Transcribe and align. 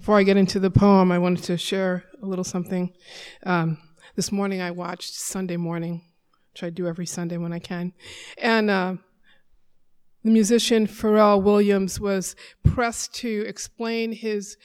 before 0.00 0.16
I 0.16 0.22
get 0.22 0.38
into 0.38 0.58
the 0.58 0.70
poem, 0.70 1.12
I 1.12 1.18
wanted 1.18 1.44
to 1.44 1.58
share 1.58 2.04
a 2.22 2.26
little 2.26 2.42
something. 2.42 2.94
Um, 3.44 3.76
this 4.16 4.32
morning 4.32 4.62
I 4.62 4.70
watched 4.70 5.12
Sunday 5.12 5.58
morning, 5.58 6.06
which 6.54 6.62
I 6.62 6.70
do 6.70 6.86
every 6.86 7.04
Sunday 7.04 7.36
when 7.36 7.52
I 7.52 7.58
can. 7.58 7.92
And 8.38 8.70
uh, 8.70 8.94
the 10.24 10.30
musician 10.30 10.86
Pharrell 10.86 11.42
Williams 11.42 12.00
was 12.00 12.34
pressed 12.64 13.14
to 13.16 13.44
explain 13.46 14.12
his 14.12 14.56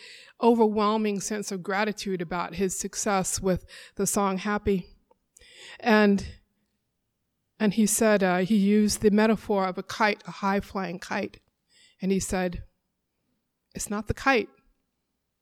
overwhelming 0.42 1.20
sense 1.20 1.52
of 1.52 1.62
gratitude 1.62 2.22
about 2.22 2.56
his 2.56 2.80
success 2.80 3.42
with 3.42 3.66
the 3.96 4.08
song 4.08 4.38
Happy. 4.38 4.88
And 5.82 6.26
and 7.60 7.74
he 7.74 7.86
said 7.86 8.24
uh, 8.24 8.38
he 8.38 8.56
used 8.56 9.02
the 9.02 9.12
metaphor 9.12 9.66
of 9.66 9.78
a 9.78 9.84
kite, 9.84 10.24
a 10.26 10.32
high 10.32 10.62
flying 10.62 10.98
kite. 10.98 11.42
And 12.02 12.10
he 12.10 12.22
said, 12.22 12.64
It's 13.74 13.90
not 13.90 14.08
the 14.08 14.14
kite, 14.14 14.48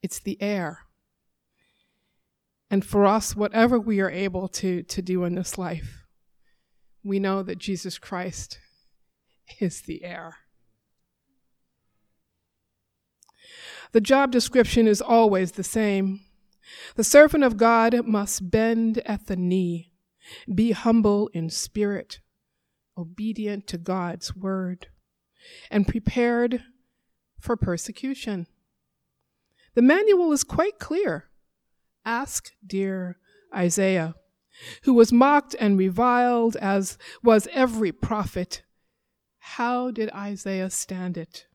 it's 0.03 0.19
the 0.19 0.39
air. 0.41 0.81
And 2.69 2.85
for 2.85 3.05
us, 3.05 3.35
whatever 3.35 3.79
we 3.79 3.99
are 4.01 4.11
able 4.11 4.47
to, 4.49 4.83
to 4.83 5.01
do 5.01 5.23
in 5.23 5.35
this 5.35 5.57
life, 5.57 6.03
we 7.03 7.19
know 7.19 7.41
that 7.43 7.57
Jesus 7.57 7.97
Christ 7.97 8.59
is 9.59 9.81
the 9.81 10.03
air. 10.03 10.37
The 13.91 14.01
job 14.01 14.31
description 14.31 14.87
is 14.87 15.01
always 15.01 15.51
the 15.51 15.63
same. 15.63 16.21
The 16.95 17.03
servant 17.03 17.43
of 17.43 17.57
God 17.57 18.07
must 18.07 18.49
bend 18.49 18.99
at 19.05 19.27
the 19.27 19.35
knee, 19.35 19.91
be 20.53 20.71
humble 20.71 21.29
in 21.33 21.49
spirit, 21.49 22.19
obedient 22.97 23.67
to 23.67 23.77
God's 23.77 24.35
word, 24.35 24.87
and 25.69 25.87
prepared 25.87 26.63
for 27.39 27.55
persecution. 27.55 28.47
The 29.75 29.81
manual 29.81 30.31
is 30.31 30.43
quite 30.43 30.79
clear. 30.79 31.29
Ask 32.05 32.51
dear 32.65 33.17
Isaiah, 33.55 34.15
who 34.83 34.93
was 34.93 35.11
mocked 35.11 35.55
and 35.59 35.77
reviled 35.77 36.55
as 36.57 36.97
was 37.23 37.47
every 37.53 37.91
prophet. 37.91 38.63
How 39.39 39.91
did 39.91 40.11
Isaiah 40.11 40.69
stand 40.69 41.17
it? 41.17 41.47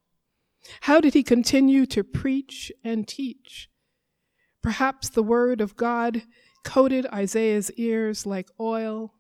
How 0.82 1.00
did 1.00 1.14
he 1.14 1.22
continue 1.22 1.86
to 1.86 2.02
preach 2.02 2.72
and 2.82 3.06
teach? 3.06 3.70
Perhaps 4.62 5.10
the 5.10 5.22
word 5.22 5.60
of 5.60 5.76
God 5.76 6.22
coated 6.64 7.06
Isaiah's 7.06 7.70
ears 7.72 8.26
like 8.26 8.50
oil, 8.58 9.14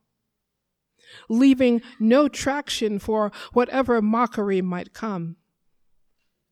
leaving 1.28 1.80
no 1.98 2.28
traction 2.28 2.98
for 2.98 3.32
whatever 3.52 4.02
mockery 4.02 4.60
might 4.60 4.92
come. 4.92 5.36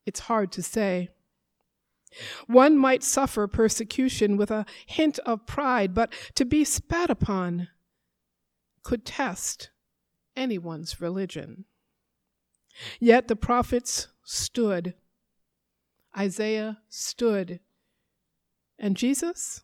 It's 0.07 0.21
hard 0.21 0.53
to 0.53 0.63
say. 0.63 1.11
One 2.47 2.77
might 2.77 3.03
suffer 3.03 3.47
persecution 3.47 4.37
with 4.37 4.51
a 4.51 4.67
hint 4.87 5.19
of 5.21 5.47
pride, 5.47 5.95
but 5.95 6.13
to 6.35 6.45
be 6.45 6.65
spat 6.65 7.11
upon 7.11 7.69
could 8.83 9.05
test 9.05 9.71
anyone's 10.37 11.01
religion. 11.01 11.65
Yet 13.01 13.29
the 13.29 13.37
prophets 13.37 14.09
stood, 14.23 14.95
Isaiah 16.17 16.79
stood, 16.89 17.61
and 18.79 18.97
Jesus? 18.97 19.63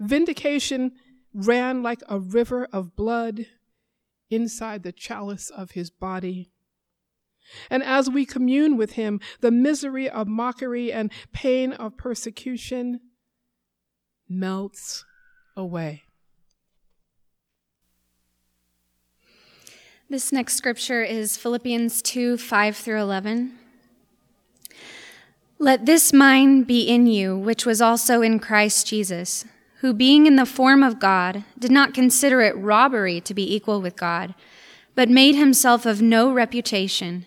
Vindication 0.00 0.92
ran 1.34 1.82
like 1.82 2.02
a 2.08 2.18
river 2.18 2.66
of 2.72 2.96
blood 2.96 3.46
inside 4.30 4.82
the 4.82 4.92
chalice 4.92 5.50
of 5.50 5.72
his 5.72 5.90
body. 5.90 6.52
And 7.70 7.82
as 7.82 8.10
we 8.10 8.24
commune 8.24 8.76
with 8.76 8.92
him, 8.92 9.20
the 9.40 9.50
misery 9.50 10.08
of 10.08 10.28
mockery 10.28 10.92
and 10.92 11.12
pain 11.32 11.72
of 11.72 11.96
persecution 11.96 13.00
melts 14.28 15.04
away. 15.56 16.04
This 20.10 20.32
next 20.32 20.54
scripture 20.54 21.02
is 21.02 21.36
Philippians 21.36 22.00
2 22.00 22.38
5 22.38 22.76
through 22.76 23.00
11. 23.00 23.58
Let 25.58 25.86
this 25.86 26.12
mind 26.12 26.66
be 26.66 26.88
in 26.88 27.06
you, 27.06 27.36
which 27.36 27.66
was 27.66 27.82
also 27.82 28.22
in 28.22 28.38
Christ 28.38 28.86
Jesus, 28.86 29.44
who, 29.80 29.92
being 29.92 30.26
in 30.26 30.36
the 30.36 30.46
form 30.46 30.82
of 30.82 30.98
God, 30.98 31.44
did 31.58 31.70
not 31.70 31.92
consider 31.92 32.40
it 32.40 32.56
robbery 32.56 33.20
to 33.20 33.34
be 33.34 33.54
equal 33.54 33.82
with 33.82 33.96
God, 33.96 34.34
but 34.94 35.10
made 35.10 35.34
himself 35.34 35.84
of 35.84 36.00
no 36.00 36.32
reputation 36.32 37.26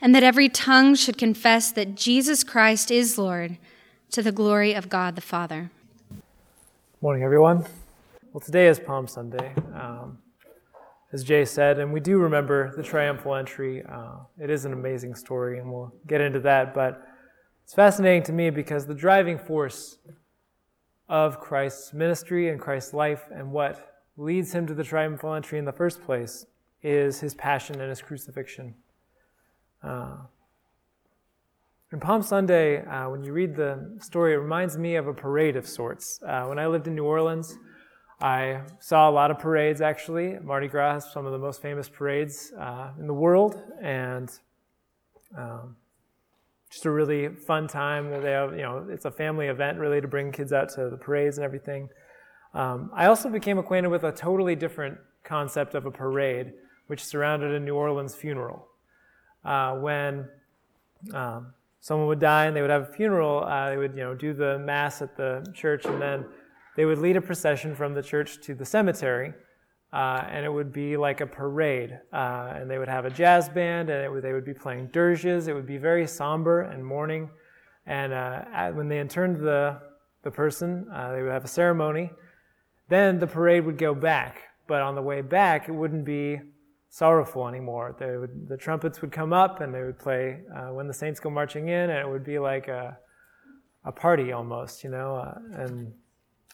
and 0.00 0.14
that 0.14 0.22
every 0.22 0.48
tongue 0.48 0.94
should 0.94 1.18
confess 1.18 1.72
that 1.72 1.94
Jesus 1.94 2.44
Christ 2.44 2.90
is 2.90 3.18
Lord 3.18 3.58
to 4.10 4.22
the 4.22 4.32
glory 4.32 4.74
of 4.74 4.88
God 4.88 5.16
the 5.16 5.20
Father. 5.20 5.70
Morning, 7.00 7.22
everyone. 7.22 7.64
Well, 8.32 8.40
today 8.40 8.66
is 8.68 8.80
Palm 8.80 9.06
Sunday, 9.06 9.52
um, 9.74 10.18
as 11.12 11.22
Jay 11.22 11.44
said, 11.44 11.78
and 11.78 11.92
we 11.92 12.00
do 12.00 12.18
remember 12.18 12.74
the 12.76 12.82
triumphal 12.82 13.34
entry. 13.34 13.82
Uh, 13.84 14.16
it 14.40 14.50
is 14.50 14.64
an 14.64 14.72
amazing 14.72 15.14
story, 15.14 15.58
and 15.58 15.72
we'll 15.72 15.92
get 16.06 16.20
into 16.20 16.40
that. 16.40 16.74
But 16.74 17.06
it's 17.62 17.74
fascinating 17.74 18.22
to 18.24 18.32
me 18.32 18.50
because 18.50 18.86
the 18.86 18.94
driving 18.94 19.38
force 19.38 19.98
of 21.08 21.40
Christ's 21.40 21.92
ministry 21.92 22.48
and 22.48 22.60
Christ's 22.60 22.94
life 22.94 23.28
and 23.34 23.52
what 23.52 23.94
leads 24.16 24.52
him 24.52 24.66
to 24.66 24.74
the 24.74 24.84
triumphal 24.84 25.34
entry 25.34 25.58
in 25.58 25.64
the 25.64 25.72
first 25.72 26.02
place 26.02 26.46
is 26.82 27.20
his 27.20 27.34
passion 27.34 27.80
and 27.80 27.88
his 27.88 28.02
crucifixion. 28.02 28.74
Uh, 29.84 30.16
and 31.92 32.00
Palm 32.00 32.22
Sunday, 32.22 32.84
uh, 32.84 33.08
when 33.08 33.22
you 33.22 33.32
read 33.32 33.54
the 33.54 33.96
story, 34.00 34.32
it 34.32 34.38
reminds 34.38 34.76
me 34.76 34.96
of 34.96 35.06
a 35.06 35.14
parade 35.14 35.54
of 35.54 35.64
sorts. 35.64 36.20
Uh, 36.26 36.44
when 36.46 36.58
I 36.58 36.66
lived 36.66 36.88
in 36.88 36.94
New 36.96 37.04
Orleans, 37.04 37.56
I 38.20 38.62
saw 38.80 39.08
a 39.08 39.12
lot 39.12 39.30
of 39.30 39.38
parades 39.38 39.80
actually. 39.80 40.38
Mardi 40.42 40.66
Gras, 40.66 41.12
some 41.12 41.26
of 41.26 41.32
the 41.32 41.38
most 41.38 41.62
famous 41.62 41.88
parades 41.88 42.52
uh, 42.58 42.90
in 42.98 43.06
the 43.06 43.14
world, 43.14 43.62
and 43.80 44.28
um, 45.38 45.76
just 46.70 46.84
a 46.86 46.90
really 46.90 47.28
fun 47.28 47.68
time. 47.68 48.10
They 48.10 48.32
have, 48.32 48.52
you 48.52 48.62
know, 48.62 48.88
it's 48.90 49.04
a 49.04 49.10
family 49.10 49.46
event 49.46 49.78
really 49.78 50.00
to 50.00 50.08
bring 50.08 50.32
kids 50.32 50.52
out 50.52 50.70
to 50.70 50.90
the 50.90 50.96
parades 50.96 51.38
and 51.38 51.44
everything. 51.44 51.90
Um, 52.54 52.90
I 52.94 53.06
also 53.06 53.28
became 53.28 53.58
acquainted 53.58 53.90
with 53.90 54.04
a 54.04 54.10
totally 54.10 54.56
different 54.56 54.98
concept 55.22 55.74
of 55.74 55.86
a 55.86 55.90
parade, 55.90 56.54
which 56.88 57.04
surrounded 57.04 57.52
a 57.52 57.60
New 57.60 57.74
Orleans 57.74 58.14
funeral 58.14 58.66
uh, 59.44 59.74
when 59.74 60.28
um, 61.12 61.52
someone 61.80 62.08
would 62.08 62.20
die 62.20 62.46
and 62.46 62.56
they 62.56 62.62
would 62.62 62.70
have 62.70 62.88
a 62.88 62.92
funeral, 62.92 63.44
uh, 63.44 63.70
they 63.70 63.76
would 63.76 63.94
you 63.94 64.02
know 64.02 64.14
do 64.14 64.32
the 64.32 64.58
mass 64.58 65.02
at 65.02 65.16
the 65.16 65.46
church, 65.54 65.84
and 65.84 66.00
then 66.00 66.24
they 66.76 66.84
would 66.84 66.98
lead 66.98 67.16
a 67.16 67.20
procession 67.20 67.74
from 67.74 67.94
the 67.94 68.02
church 68.02 68.40
to 68.42 68.54
the 68.54 68.64
cemetery, 68.64 69.32
uh, 69.92 70.24
and 70.28 70.44
it 70.44 70.52
would 70.52 70.72
be 70.72 70.96
like 70.96 71.20
a 71.20 71.26
parade. 71.26 71.98
Uh, 72.12 72.54
and 72.56 72.70
they 72.70 72.78
would 72.78 72.88
have 72.88 73.04
a 73.04 73.10
jazz 73.10 73.48
band, 73.48 73.90
and 73.90 74.12
would, 74.12 74.22
they 74.22 74.32
would 74.32 74.44
be 74.44 74.54
playing 74.54 74.88
dirges. 74.88 75.46
It 75.46 75.54
would 75.54 75.66
be 75.66 75.78
very 75.78 76.06
somber 76.06 76.62
and 76.62 76.84
mourning. 76.84 77.30
And 77.86 78.12
uh, 78.12 78.70
when 78.72 78.88
they 78.88 78.98
interned 78.98 79.36
the 79.36 79.80
the 80.22 80.30
person, 80.30 80.88
uh, 80.92 81.12
they 81.12 81.22
would 81.22 81.32
have 81.32 81.44
a 81.44 81.48
ceremony. 81.48 82.10
Then 82.88 83.18
the 83.18 83.26
parade 83.26 83.64
would 83.64 83.78
go 83.78 83.94
back, 83.94 84.42
but 84.66 84.82
on 84.82 84.94
the 84.94 85.02
way 85.02 85.20
back, 85.20 85.68
it 85.68 85.72
wouldn't 85.72 86.04
be 86.04 86.40
sorrowful 86.94 87.48
anymore. 87.48 87.96
Would, 87.98 88.48
the 88.48 88.56
trumpets 88.56 89.02
would 89.02 89.10
come 89.10 89.32
up 89.32 89.60
and 89.60 89.74
they 89.74 89.82
would 89.82 89.98
play 89.98 90.42
uh, 90.54 90.68
when 90.68 90.86
the 90.86 90.94
saints 90.94 91.18
go 91.18 91.28
marching 91.28 91.66
in, 91.68 91.90
and 91.90 91.98
it 91.98 92.08
would 92.08 92.24
be 92.24 92.38
like 92.38 92.68
a, 92.68 92.96
a 93.84 93.90
party 93.90 94.30
almost, 94.30 94.84
you 94.84 94.90
know. 94.90 95.16
Uh, 95.16 95.38
and 95.58 95.92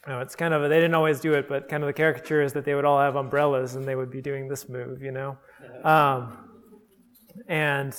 you 0.07 0.13
know, 0.13 0.21
it's 0.21 0.35
kind 0.35 0.55
of 0.55 0.65
a, 0.65 0.69
they 0.69 0.77
didn't 0.77 0.95
always 0.95 1.21
do 1.21 1.35
it, 1.35 1.47
but 1.47 1.69
kind 1.69 1.83
of 1.83 1.89
the 1.89 1.93
caricature 1.93 2.41
is 2.41 2.55
that 2.55 2.65
they 2.65 2.75
would 2.75 2.87
all 2.87 2.99
have 2.99 3.17
umbrellas 3.17 3.75
and 3.75 3.85
they 3.85 3.95
would 3.95 4.11
be 4.11 4.23
doing 4.23 4.49
this 4.49 4.67
move, 4.67 5.03
you 5.03 5.13
know. 5.13 5.37
Um, 5.85 6.39
and 7.47 7.95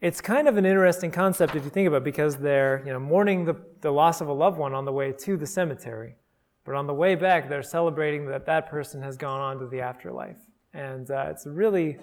it's 0.00 0.20
kind 0.20 0.48
of 0.48 0.56
an 0.56 0.66
interesting 0.66 1.12
concept 1.12 1.54
if 1.54 1.62
you 1.62 1.70
think 1.70 1.86
about 1.86 1.98
it 1.98 2.04
because 2.04 2.38
they're 2.38 2.82
you 2.84 2.92
know 2.92 2.98
mourning 2.98 3.44
the, 3.44 3.54
the 3.82 3.90
loss 3.90 4.20
of 4.20 4.26
a 4.26 4.32
loved 4.32 4.58
one 4.58 4.74
on 4.74 4.84
the 4.84 4.92
way 4.92 5.12
to 5.12 5.36
the 5.36 5.46
cemetery 5.46 6.16
but 6.64 6.74
on 6.74 6.86
the 6.86 6.94
way 6.94 7.14
back 7.14 7.48
they're 7.48 7.62
celebrating 7.62 8.26
that 8.26 8.44
that 8.46 8.68
person 8.68 9.00
has 9.00 9.16
gone 9.16 9.40
on 9.40 9.58
to 9.58 9.66
the 9.68 9.80
afterlife 9.80 10.36
and 10.74 11.10
uh, 11.10 11.26
it's 11.30 11.46
a 11.46 11.50
really 11.50 11.98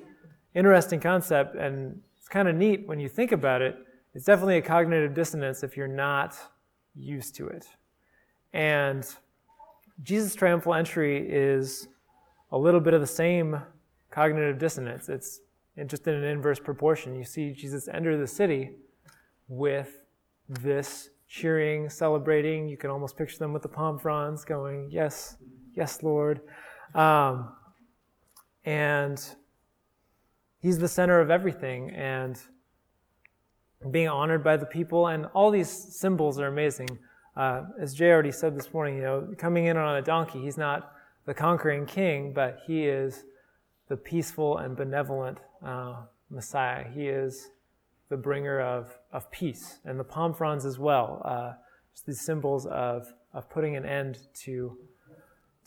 interesting 0.54 1.00
concept, 1.00 1.56
and 1.56 2.01
it's 2.18 2.27
kind 2.27 2.48
of 2.48 2.56
neat 2.56 2.88
when 2.88 3.00
you 3.00 3.10
think 3.10 3.31
about 3.31 3.62
it. 3.62 3.77
It's 4.13 4.25
definitely 4.25 4.57
a 4.57 4.62
cognitive 4.62 5.13
dissonance 5.13 5.63
if 5.63 5.77
you're 5.77 5.88
not 5.88 6.36
used 6.95 7.36
to 7.36 7.48
it. 7.48 7.68
And 8.54 9.06
Jesus' 10.04 10.36
triumphal 10.36 10.74
entry 10.74 11.27
is 11.30 11.88
a 12.51 12.57
little 12.57 12.80
bit 12.80 12.94
of 12.94 13.01
the 13.01 13.07
same 13.07 13.62
cognitive 14.12 14.57
dissonance. 14.57 15.10
It's 15.10 15.42
just 15.86 16.07
in 16.07 16.16
an 16.16 16.24
inverse 16.24 16.60
proportion. 16.60 17.16
You 17.16 17.24
see 17.24 17.51
Jesus 17.51 17.88
enter 17.88 18.18
the 18.18 18.27
city 18.27 18.71
with 19.48 20.01
this 20.48 21.10
cheering, 21.27 21.89
celebrating. 21.89 22.68
You 22.68 22.77
can 22.77 22.89
almost 22.89 23.16
picture 23.16 23.38
them 23.38 23.54
with 23.54 23.62
the 23.62 23.69
palm 23.69 24.00
fronds 24.00 24.44
going, 24.44 24.89
Yes, 24.92 25.38
yes, 25.74 26.01
Lord. 26.01 26.42
Um, 26.95 27.50
and 28.65 29.35
he's 30.59 30.79
the 30.79 30.88
center 30.88 31.19
of 31.19 31.29
everything 31.29 31.91
and 31.91 32.39
being 33.91 34.07
honored 34.07 34.44
by 34.44 34.57
the 34.57 34.65
people. 34.65 35.07
And 35.07 35.25
all 35.33 35.51
these 35.51 35.69
symbols 35.69 36.39
are 36.39 36.47
amazing. 36.47 36.89
Uh, 37.35 37.63
as 37.79 37.94
Jay 37.94 38.11
already 38.11 38.31
said 38.31 38.57
this 38.57 38.73
morning, 38.73 38.97
you 38.97 39.03
know, 39.03 39.27
coming 39.38 39.65
in 39.65 39.77
on 39.77 39.95
a 39.95 40.01
donkey, 40.01 40.41
he's 40.41 40.57
not 40.57 40.91
the 41.25 41.33
conquering 41.33 41.85
king, 41.85 42.33
but 42.33 42.59
he 42.65 42.85
is 42.85 43.23
the 43.88 43.95
peaceful 43.95 44.57
and 44.57 44.75
benevolent 44.75 45.39
uh, 45.65 45.95
Messiah. 46.29 46.85
He 46.94 47.07
is 47.07 47.50
the 48.09 48.17
bringer 48.17 48.59
of, 48.59 48.97
of 49.13 49.29
peace, 49.31 49.77
and 49.85 50.00
the 50.00 50.03
palm 50.03 50.33
fronds 50.33 50.65
as 50.65 50.79
well. 50.79 51.21
Uh, 51.23 51.53
these 52.06 52.21
symbols 52.21 52.65
of, 52.65 53.13
of 53.33 53.50
putting 53.50 53.75
an 53.75 53.85
end 53.85 54.19
to, 54.33 54.77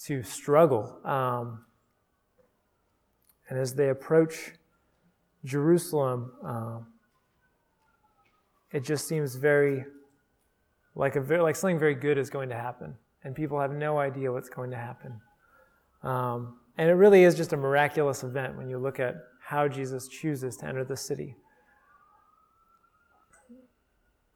to 0.04 0.22
struggle. 0.22 0.98
Um, 1.04 1.64
and 3.52 3.60
as 3.60 3.75
they 3.75 3.90
approach 3.90 4.52
Jerusalem, 5.44 6.32
um, 6.43 6.87
it 8.72 8.82
just 8.82 9.06
seems 9.06 9.34
very 9.34 9.84
like 10.94 11.16
a 11.16 11.20
very, 11.20 11.43
like 11.43 11.54
something 11.54 11.78
very 11.78 11.94
good 11.94 12.16
is 12.16 12.31
going 12.31 12.49
to 12.49 12.54
happen, 12.54 12.94
and 13.25 13.34
people 13.34 13.60
have 13.60 13.70
no 13.70 13.99
idea 13.99 14.32
what's 14.32 14.49
going 14.49 14.70
to 14.70 14.78
happen. 14.78 15.20
Um, 16.02 16.60
and 16.78 16.88
it 16.88 16.94
really 16.94 17.25
is 17.25 17.34
just 17.34 17.52
a 17.52 17.58
miraculous 17.58 18.22
event 18.25 18.56
when 18.56 18.70
you 18.70 18.78
look 18.78 18.99
at 18.99 19.16
how 19.44 19.69
Jesus 19.69 20.08
chooses 20.08 20.56
to 20.56 20.66
enter 20.66 20.82
the 20.82 20.96
city. 20.96 21.37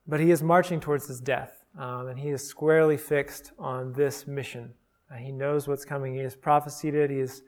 But 0.06 0.20
he 0.20 0.30
is 0.30 0.42
marching 0.42 0.78
towards 0.78 1.08
his 1.08 1.22
death, 1.22 1.64
um, 1.78 2.08
and 2.08 2.18
he 2.18 2.28
is 2.28 2.46
squarely 2.46 2.98
fixed 2.98 3.52
on 3.58 3.94
this 3.94 4.26
mission. 4.26 4.74
Uh, 5.10 5.14
he 5.14 5.32
knows 5.32 5.66
what's 5.66 5.86
coming. 5.86 6.12
He 6.12 6.20
has 6.20 6.36
prophesied 6.36 6.94
it. 6.94 7.08
He 7.08 7.20
has 7.20 7.40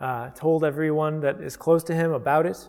uh, 0.00 0.30
told 0.30 0.64
everyone 0.64 1.20
that 1.20 1.40
is 1.40 1.56
close 1.56 1.84
to 1.84 1.94
him 1.94 2.12
about 2.12 2.46
it. 2.46 2.68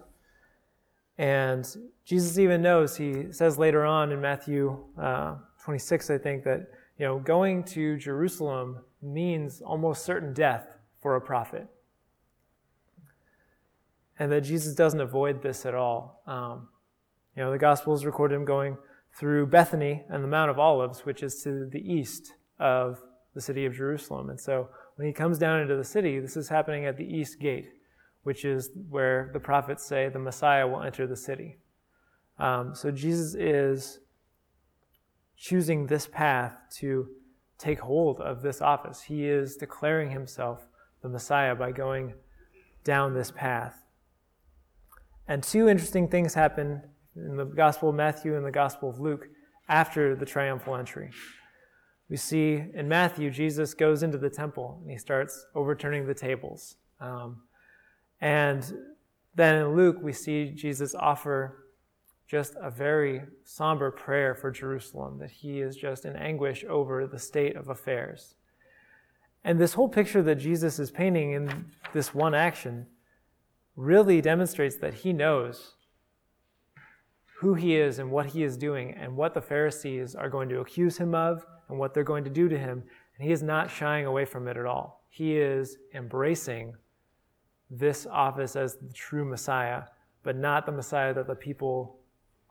And 1.17 1.65
Jesus 2.03 2.37
even 2.37 2.61
knows, 2.61 2.97
he 2.97 3.31
says 3.31 3.57
later 3.57 3.85
on 3.85 4.11
in 4.11 4.19
Matthew 4.19 4.77
uh, 4.99 5.35
26, 5.63 6.09
I 6.09 6.17
think, 6.17 6.43
that 6.43 6.67
you 6.97 7.05
know, 7.05 7.19
going 7.19 7.63
to 7.63 7.97
Jerusalem 7.97 8.79
means 9.01 9.61
almost 9.61 10.03
certain 10.03 10.33
death 10.33 10.77
for 11.01 11.15
a 11.15 11.21
prophet. 11.21 11.67
And 14.19 14.31
that 14.31 14.41
Jesus 14.41 14.75
doesn't 14.75 15.01
avoid 15.01 15.41
this 15.41 15.65
at 15.65 15.73
all. 15.73 16.21
Um, 16.27 16.67
you 17.35 17.43
know, 17.43 17.51
the 17.51 17.57
Gospels 17.57 18.05
record 18.05 18.31
him 18.31 18.45
going 18.45 18.77
through 19.17 19.47
Bethany 19.47 20.03
and 20.09 20.23
the 20.23 20.27
Mount 20.27 20.51
of 20.51 20.59
Olives, 20.59 21.05
which 21.05 21.23
is 21.23 21.41
to 21.43 21.65
the 21.65 21.79
east 21.79 22.33
of 22.59 23.01
the 23.33 23.41
city 23.41 23.65
of 23.65 23.73
Jerusalem. 23.73 24.29
And 24.29 24.39
so 24.39 24.69
when 24.95 25.07
he 25.07 25.13
comes 25.13 25.37
down 25.37 25.59
into 25.59 25.75
the 25.75 25.83
city, 25.83 26.19
this 26.19 26.37
is 26.37 26.49
happening 26.49 26.85
at 26.85 26.97
the 26.97 27.05
east 27.05 27.39
gate, 27.39 27.69
which 28.23 28.45
is 28.45 28.69
where 28.89 29.29
the 29.33 29.39
prophets 29.39 29.85
say 29.85 30.09
the 30.09 30.19
Messiah 30.19 30.67
will 30.67 30.83
enter 30.83 31.07
the 31.07 31.15
city. 31.15 31.57
Um, 32.37 32.75
so 32.75 32.91
Jesus 32.91 33.35
is 33.35 33.99
choosing 35.37 35.87
this 35.87 36.07
path 36.07 36.55
to 36.77 37.07
take 37.57 37.79
hold 37.79 38.19
of 38.19 38.41
this 38.41 38.61
office. 38.61 39.01
He 39.03 39.25
is 39.27 39.55
declaring 39.55 40.11
himself 40.11 40.67
the 41.01 41.09
Messiah 41.09 41.55
by 41.55 41.71
going 41.71 42.13
down 42.83 43.13
this 43.13 43.31
path. 43.31 43.83
And 45.27 45.43
two 45.43 45.69
interesting 45.69 46.07
things 46.07 46.33
happen 46.33 46.81
in 47.15 47.37
the 47.37 47.45
Gospel 47.45 47.89
of 47.89 47.95
Matthew 47.95 48.35
and 48.35 48.45
the 48.45 48.51
Gospel 48.51 48.89
of 48.89 48.99
Luke 48.99 49.27
after 49.69 50.15
the 50.15 50.25
triumphal 50.25 50.75
entry. 50.75 51.11
We 52.11 52.17
see 52.17 52.61
in 52.73 52.89
Matthew, 52.89 53.31
Jesus 53.31 53.73
goes 53.73 54.03
into 54.03 54.17
the 54.17 54.29
temple 54.29 54.79
and 54.81 54.91
he 54.91 54.97
starts 54.97 55.45
overturning 55.55 56.05
the 56.05 56.13
tables. 56.13 56.75
Um, 56.99 57.43
and 58.19 58.69
then 59.33 59.55
in 59.55 59.77
Luke, 59.77 59.95
we 60.01 60.11
see 60.11 60.51
Jesus 60.51 60.93
offer 60.93 61.69
just 62.27 62.55
a 62.61 62.69
very 62.69 63.21
somber 63.45 63.91
prayer 63.91 64.35
for 64.35 64.51
Jerusalem, 64.51 65.19
that 65.19 65.31
he 65.31 65.61
is 65.61 65.77
just 65.77 66.03
in 66.03 66.17
anguish 66.17 66.65
over 66.67 67.07
the 67.07 67.17
state 67.17 67.55
of 67.55 67.69
affairs. 67.69 68.35
And 69.45 69.57
this 69.57 69.73
whole 69.73 69.87
picture 69.87 70.21
that 70.21 70.35
Jesus 70.35 70.79
is 70.79 70.91
painting 70.91 71.31
in 71.31 71.71
this 71.93 72.13
one 72.13 72.35
action 72.35 72.87
really 73.77 74.19
demonstrates 74.19 74.75
that 74.79 74.95
he 74.95 75.13
knows 75.13 75.75
who 77.39 77.53
he 77.53 77.77
is 77.77 77.99
and 77.99 78.11
what 78.11 78.25
he 78.25 78.43
is 78.43 78.57
doing 78.57 78.95
and 78.95 79.15
what 79.15 79.33
the 79.33 79.41
Pharisees 79.41 80.13
are 80.13 80.29
going 80.29 80.49
to 80.49 80.59
accuse 80.59 80.97
him 80.97 81.15
of 81.15 81.45
and 81.71 81.79
what 81.79 81.93
they're 81.93 82.03
going 82.03 82.23
to 82.23 82.29
do 82.29 82.47
to 82.47 82.57
him. 82.57 82.83
And 83.17 83.27
he 83.27 83.31
is 83.31 83.41
not 83.41 83.71
shying 83.71 84.05
away 84.05 84.25
from 84.25 84.47
it 84.47 84.57
at 84.57 84.65
all. 84.65 85.03
He 85.09 85.37
is 85.37 85.77
embracing 85.95 86.75
this 87.69 88.05
office 88.05 88.55
as 88.55 88.75
the 88.75 88.93
true 88.93 89.25
Messiah, 89.25 89.83
but 90.23 90.35
not 90.35 90.65
the 90.65 90.71
Messiah 90.71 91.13
that 91.13 91.27
the 91.27 91.35
people 91.35 91.99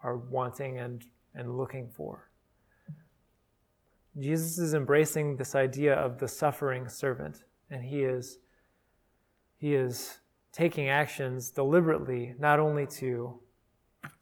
are 0.03 0.17
wanting 0.17 0.79
and, 0.79 1.05
and 1.35 1.57
looking 1.57 1.89
for. 1.89 2.31
Jesus 4.19 4.59
is 4.59 4.75
embracing 4.75 5.37
this 5.37 5.55
idea 5.55 5.95
of 5.95 6.19
the 6.19 6.27
suffering 6.27 6.89
servant, 6.89 7.45
and 7.71 7.85
he 7.85 8.03
is, 8.03 8.39
he 9.57 9.75
is 9.75 10.19
taking 10.53 10.89
actions 10.89 11.51
deliberately, 11.51 12.35
not 12.39 12.59
only 12.59 12.87
to, 12.87 13.39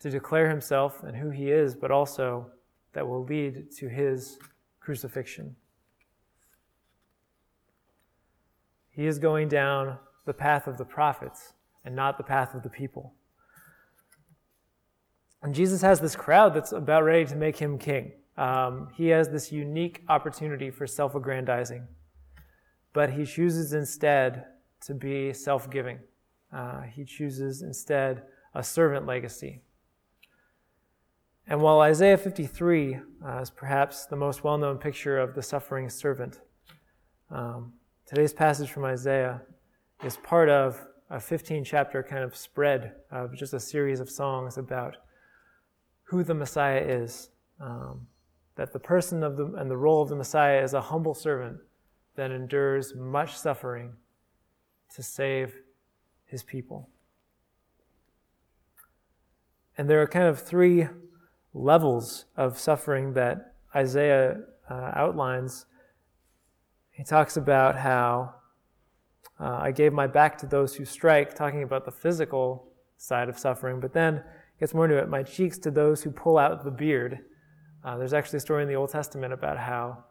to 0.00 0.10
declare 0.10 0.50
himself 0.50 1.02
and 1.04 1.16
who 1.16 1.30
he 1.30 1.50
is, 1.50 1.74
but 1.74 1.90
also 1.90 2.50
that 2.92 3.06
will 3.06 3.24
lead 3.24 3.70
to 3.72 3.88
his 3.88 4.38
crucifixion. 4.88 5.54
He 8.88 9.06
is 9.06 9.18
going 9.18 9.48
down 9.48 9.98
the 10.24 10.32
path 10.32 10.66
of 10.66 10.78
the 10.78 10.86
prophets 10.86 11.52
and 11.84 11.94
not 11.94 12.16
the 12.16 12.24
path 12.24 12.54
of 12.54 12.62
the 12.62 12.70
people. 12.70 13.12
And 15.42 15.54
Jesus 15.54 15.82
has 15.82 16.00
this 16.00 16.16
crowd 16.16 16.54
that's 16.54 16.72
about 16.72 17.04
ready 17.04 17.26
to 17.26 17.36
make 17.36 17.58
him 17.58 17.76
king 17.76 18.12
um, 18.38 18.88
he 18.94 19.08
has 19.08 19.28
this 19.28 19.52
unique 19.52 20.04
opportunity 20.08 20.70
for 20.70 20.86
self 20.86 21.14
aggrandizing, 21.14 21.86
but 22.94 23.10
he 23.10 23.26
chooses 23.26 23.74
instead 23.74 24.44
to 24.86 24.94
be 24.94 25.34
self 25.34 25.68
giving. 25.68 25.98
Uh, 26.50 26.80
he 26.82 27.04
chooses 27.04 27.60
instead 27.60 28.22
a 28.54 28.62
servant 28.62 29.04
legacy. 29.04 29.60
And 31.50 31.62
while 31.62 31.80
Isaiah 31.80 32.18
53 32.18 32.98
uh, 33.26 33.38
is 33.38 33.48
perhaps 33.48 34.04
the 34.04 34.16
most 34.16 34.44
well 34.44 34.58
known 34.58 34.76
picture 34.76 35.18
of 35.18 35.34
the 35.34 35.42
suffering 35.42 35.88
servant, 35.88 36.40
um, 37.30 37.72
today's 38.06 38.34
passage 38.34 38.70
from 38.70 38.84
Isaiah 38.84 39.40
is 40.04 40.18
part 40.18 40.50
of 40.50 40.78
a 41.08 41.18
15 41.18 41.64
chapter 41.64 42.02
kind 42.02 42.22
of 42.22 42.36
spread 42.36 42.92
of 43.10 43.34
just 43.34 43.54
a 43.54 43.60
series 43.60 43.98
of 43.98 44.10
songs 44.10 44.58
about 44.58 44.98
who 46.04 46.22
the 46.22 46.34
Messiah 46.34 46.82
is. 46.82 47.30
Um, 47.58 48.06
that 48.56 48.72
the 48.72 48.78
person 48.78 49.22
of 49.22 49.36
the, 49.36 49.46
and 49.56 49.70
the 49.70 49.76
role 49.76 50.02
of 50.02 50.08
the 50.08 50.16
Messiah 50.16 50.62
is 50.62 50.74
a 50.74 50.80
humble 50.80 51.14
servant 51.14 51.58
that 52.16 52.30
endures 52.30 52.94
much 52.94 53.38
suffering 53.38 53.92
to 54.94 55.02
save 55.02 55.54
his 56.26 56.42
people. 56.42 56.90
And 59.78 59.88
there 59.88 60.02
are 60.02 60.08
kind 60.08 60.26
of 60.26 60.40
three 60.42 60.88
levels 61.54 62.26
of 62.36 62.58
suffering 62.58 63.14
that 63.14 63.54
Isaiah 63.74 64.38
uh, 64.70 64.92
outlines. 64.94 65.66
He 66.90 67.04
talks 67.04 67.36
about 67.36 67.76
how 67.76 68.34
uh, 69.40 69.58
I 69.60 69.72
gave 69.72 69.92
my 69.92 70.06
back 70.06 70.36
to 70.38 70.46
those 70.46 70.74
who 70.74 70.84
strike, 70.84 71.34
talking 71.34 71.62
about 71.62 71.84
the 71.84 71.92
physical 71.92 72.72
side 72.96 73.28
of 73.28 73.38
suffering, 73.38 73.80
but 73.80 73.92
then 73.92 74.22
gets 74.58 74.74
more 74.74 74.84
into 74.84 74.98
it. 74.98 75.08
My 75.08 75.22
cheeks 75.22 75.58
to 75.58 75.70
those 75.70 76.02
who 76.02 76.10
pull 76.10 76.38
out 76.38 76.64
the 76.64 76.70
beard. 76.70 77.20
Uh, 77.84 77.96
there's 77.96 78.12
actually 78.12 78.38
a 78.38 78.40
story 78.40 78.62
in 78.62 78.68
the 78.68 78.74
Old 78.74 78.90
Testament 78.90 79.32
about 79.32 79.56
how 79.56 80.04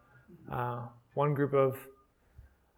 uh, 0.51 0.87
one 1.13 1.33
group 1.33 1.53
of 1.53 1.77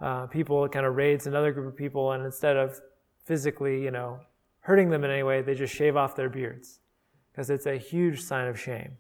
uh, 0.02 0.26
people 0.28 0.68
kind 0.70 0.86
of 0.86 0.96
raids 0.96 1.28
another 1.28 1.52
group 1.52 1.68
of 1.68 1.78
people, 1.78 2.14
and 2.14 2.26
instead 2.26 2.58
of 2.58 2.80
physically, 3.26 3.84
you 3.84 3.92
know, 3.92 4.20
hurting 4.62 4.90
them 4.90 5.04
in 5.04 5.12
any 5.12 5.24
way, 5.24 5.42
they 5.42 5.54
just 5.54 5.74
shave 5.74 5.96
off 5.96 6.16
their 6.16 6.30
beards 6.30 6.80
because 7.40 7.50
it's 7.50 7.68
a 7.68 7.78
huge 7.78 8.22
sign 8.22 8.50
of 8.50 8.60
shame. 8.60 8.98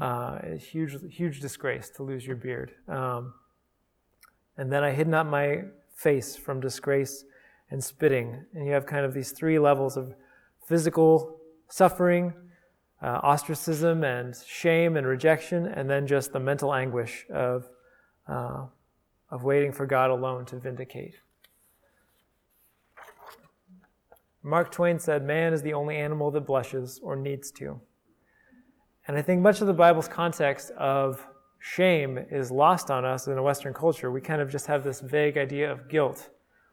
Uh, 0.00 0.36
a 0.42 0.56
huge, 0.56 0.96
huge 1.08 1.38
disgrace 1.38 1.90
to 1.90 2.02
lose 2.02 2.26
your 2.26 2.34
beard. 2.34 2.72
Um, 2.88 3.34
and 4.56 4.72
then 4.72 4.82
I 4.82 4.90
hid 4.90 5.06
not 5.06 5.28
my 5.28 5.62
face 5.94 6.34
from 6.34 6.58
disgrace 6.58 7.24
and 7.70 7.82
spitting. 7.82 8.44
And 8.52 8.66
you 8.66 8.72
have 8.72 8.84
kind 8.84 9.06
of 9.06 9.14
these 9.14 9.30
three 9.30 9.60
levels 9.60 9.96
of 9.96 10.12
physical 10.66 11.38
suffering, 11.68 12.32
uh, 13.00 13.20
ostracism 13.22 14.02
and 14.02 14.34
shame 14.44 14.96
and 14.96 15.06
rejection, 15.06 15.66
and 15.66 15.88
then 15.88 16.04
just 16.08 16.32
the 16.32 16.40
mental 16.40 16.74
anguish 16.74 17.26
of, 17.32 17.68
uh, 18.26 18.66
of 19.30 19.44
waiting 19.44 19.70
for 19.70 19.86
God 19.86 20.10
alone 20.10 20.46
to 20.46 20.58
vindicate. 20.58 21.14
Mark 24.42 24.70
Twain 24.70 24.98
said, 24.98 25.24
Man 25.24 25.52
is 25.52 25.62
the 25.62 25.72
only 25.72 25.96
animal 25.96 26.30
that 26.32 26.42
blushes 26.42 27.00
or 27.02 27.16
needs 27.16 27.50
to. 27.52 27.80
And 29.06 29.16
I 29.16 29.22
think 29.22 29.40
much 29.40 29.60
of 29.60 29.66
the 29.66 29.72
Bible's 29.72 30.08
context 30.08 30.70
of 30.72 31.26
shame 31.58 32.18
is 32.30 32.50
lost 32.50 32.90
on 32.90 33.04
us 33.04 33.28
in 33.28 33.38
a 33.38 33.42
Western 33.42 33.72
culture. 33.72 34.10
We 34.10 34.20
kind 34.20 34.40
of 34.42 34.50
just 34.50 34.66
have 34.66 34.82
this 34.82 35.00
vague 35.00 35.36
idea 35.36 35.70
of 35.70 35.88
guilt, 35.88 36.30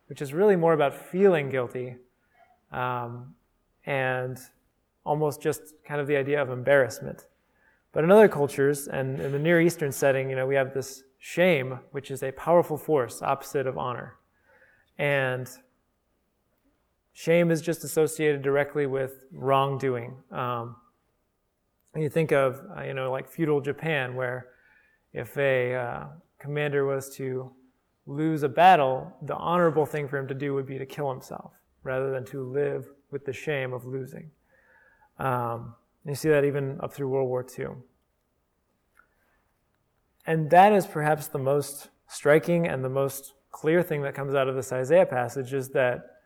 which 0.07 0.21
is 0.21 0.33
really 0.33 0.55
more 0.55 0.73
about 0.73 0.95
feeling 0.95 1.49
guilty 1.49 1.95
um, 2.71 3.35
and 3.85 4.37
almost 5.05 5.41
just 5.41 5.61
kind 5.85 6.01
of 6.01 6.07
the 6.07 6.17
idea 6.17 6.41
of 6.41 6.49
embarrassment. 6.49 7.27
But 7.91 8.03
in 8.03 8.11
other 8.11 8.27
cultures, 8.27 8.87
and 8.87 9.19
in 9.19 9.31
the 9.31 9.39
Near 9.39 9.61
Eastern 9.61 9.91
setting, 9.91 10.29
you 10.29 10.35
know, 10.35 10.45
we 10.45 10.55
have 10.55 10.73
this 10.73 11.03
shame, 11.17 11.79
which 11.91 12.11
is 12.11 12.21
a 12.21 12.31
powerful 12.31 12.77
force 12.77 13.21
opposite 13.21 13.65
of 13.65 13.77
honor. 13.77 14.15
And 14.97 15.49
shame 17.19 17.51
is 17.51 17.61
just 17.61 17.83
associated 17.83 18.41
directly 18.41 18.85
with 18.85 19.25
wrongdoing. 19.33 20.15
Um, 20.31 20.77
you 21.93 22.07
think 22.07 22.31
of, 22.31 22.61
uh, 22.77 22.83
you 22.83 22.93
know, 22.93 23.11
like 23.11 23.27
feudal 23.27 23.59
Japan, 23.59 24.15
where 24.15 24.47
if 25.11 25.37
a 25.37 25.75
uh, 25.75 26.03
commander 26.39 26.85
was 26.85 27.13
to 27.17 27.51
lose 28.05 28.43
a 28.43 28.47
battle, 28.47 29.11
the 29.21 29.35
honorable 29.35 29.85
thing 29.85 30.07
for 30.07 30.17
him 30.17 30.29
to 30.29 30.33
do 30.33 30.53
would 30.53 30.65
be 30.65 30.77
to 30.77 30.85
kill 30.85 31.11
himself 31.11 31.51
rather 31.83 32.09
than 32.09 32.23
to 32.27 32.41
live 32.41 32.87
with 33.11 33.25
the 33.25 33.33
shame 33.33 33.73
of 33.73 33.85
losing. 33.85 34.31
Um, 35.17 35.75
you 36.05 36.15
see 36.15 36.29
that 36.29 36.45
even 36.45 36.79
up 36.79 36.93
through 36.93 37.09
World 37.09 37.27
War 37.27 37.45
II. 37.59 37.65
And 40.25 40.49
that 40.51 40.71
is 40.71 40.87
perhaps 40.87 41.27
the 41.27 41.37
most 41.37 41.89
striking 42.07 42.65
and 42.65 42.81
the 42.81 42.89
most 42.89 43.33
clear 43.51 43.83
thing 43.83 44.03
that 44.03 44.15
comes 44.15 44.35
out 44.35 44.47
of 44.47 44.55
this 44.55 44.71
Isaiah 44.71 45.05
passage 45.05 45.53
is 45.53 45.71
that 45.71 46.18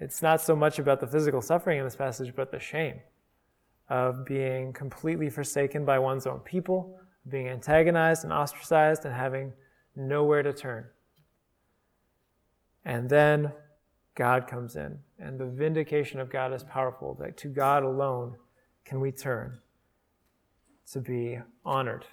it's 0.00 0.22
not 0.22 0.40
so 0.40 0.54
much 0.54 0.78
about 0.78 1.00
the 1.00 1.06
physical 1.06 1.42
suffering 1.42 1.78
in 1.78 1.84
this 1.84 1.96
passage, 1.96 2.34
but 2.34 2.50
the 2.50 2.60
shame 2.60 3.00
of 3.88 4.24
being 4.24 4.72
completely 4.72 5.28
forsaken 5.30 5.84
by 5.84 5.98
one's 5.98 6.26
own 6.26 6.40
people, 6.40 6.98
being 7.28 7.48
antagonized 7.48 8.24
and 8.24 8.32
ostracized, 8.32 9.04
and 9.04 9.14
having 9.14 9.52
nowhere 9.96 10.42
to 10.42 10.52
turn. 10.52 10.86
And 12.84 13.08
then 13.08 13.52
God 14.14 14.46
comes 14.46 14.76
in, 14.76 14.98
and 15.18 15.38
the 15.38 15.46
vindication 15.46 16.20
of 16.20 16.30
God 16.30 16.52
is 16.52 16.62
powerful. 16.64 17.14
That 17.20 17.36
to 17.38 17.48
God 17.48 17.82
alone 17.82 18.36
can 18.84 19.00
we 19.00 19.10
turn 19.10 19.58
to 20.92 21.00
be 21.00 21.38
honored. 21.64 22.06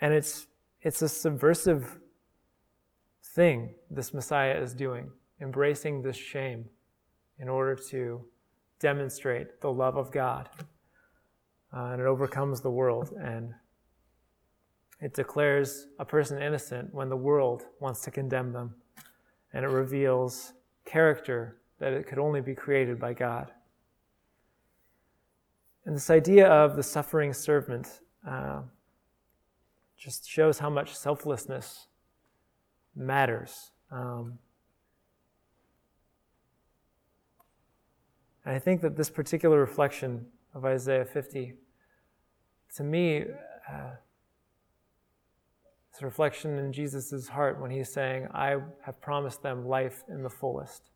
And 0.00 0.14
it's, 0.14 0.46
it's 0.82 1.02
a 1.02 1.08
subversive 1.08 1.99
thing 3.34 3.74
this 3.90 4.12
Messiah 4.12 4.60
is 4.60 4.74
doing, 4.74 5.10
embracing 5.40 6.02
this 6.02 6.16
shame 6.16 6.66
in 7.38 7.48
order 7.48 7.74
to 7.90 8.24
demonstrate 8.78 9.60
the 9.60 9.70
love 9.70 9.96
of 9.96 10.10
God. 10.10 10.48
Uh, 11.72 11.90
and 11.92 12.00
it 12.00 12.06
overcomes 12.06 12.60
the 12.60 12.70
world 12.70 13.12
and 13.20 13.54
it 15.00 15.14
declares 15.14 15.86
a 15.98 16.04
person 16.04 16.42
innocent 16.42 16.92
when 16.92 17.08
the 17.08 17.16
world 17.16 17.64
wants 17.78 18.00
to 18.02 18.10
condemn 18.10 18.52
them. 18.52 18.74
And 19.52 19.64
it 19.64 19.68
reveals 19.68 20.52
character 20.84 21.60
that 21.78 21.92
it 21.92 22.06
could 22.06 22.18
only 22.18 22.40
be 22.40 22.54
created 22.54 22.98
by 22.98 23.14
God. 23.14 23.52
And 25.86 25.96
this 25.96 26.10
idea 26.10 26.48
of 26.48 26.76
the 26.76 26.82
suffering 26.82 27.32
servant 27.32 28.00
uh, 28.28 28.60
just 29.96 30.28
shows 30.28 30.58
how 30.58 30.68
much 30.68 30.94
selflessness 30.94 31.86
matters. 32.94 33.70
Um, 33.90 34.38
And 38.44 38.54
I 38.54 38.58
think 38.58 38.80
that 38.80 38.96
this 38.96 39.10
particular 39.10 39.60
reflection 39.60 40.26
of 40.54 40.64
Isaiah 40.64 41.04
50, 41.04 41.54
to 42.76 42.82
me, 42.82 43.24
uh, 43.70 43.90
it's 45.90 46.02
a 46.02 46.04
reflection 46.04 46.58
in 46.58 46.72
Jesus' 46.72 47.28
heart 47.28 47.60
when 47.60 47.70
he's 47.70 47.92
saying, 47.92 48.28
I 48.32 48.56
have 48.84 49.00
promised 49.00 49.42
them 49.42 49.66
life 49.66 50.04
in 50.08 50.22
the 50.22 50.30
fullest. 50.30 50.90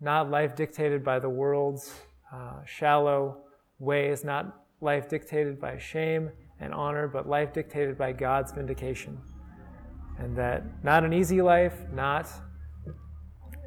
Not 0.00 0.30
life 0.30 0.56
dictated 0.56 1.04
by 1.04 1.18
the 1.18 1.28
world's 1.28 1.94
uh, 2.32 2.64
shallow 2.66 3.38
ways, 3.78 4.24
not 4.24 4.64
life 4.80 5.08
dictated 5.08 5.60
by 5.60 5.78
shame 5.78 6.30
and 6.60 6.74
honor, 6.74 7.06
but 7.06 7.28
life 7.28 7.52
dictated 7.52 7.96
by 7.96 8.12
God's 8.12 8.52
vindication. 8.52 9.18
And 10.18 10.36
that 10.36 10.84
not 10.84 11.04
an 11.04 11.12
easy 11.12 11.42
life, 11.42 11.74
not 11.92 12.30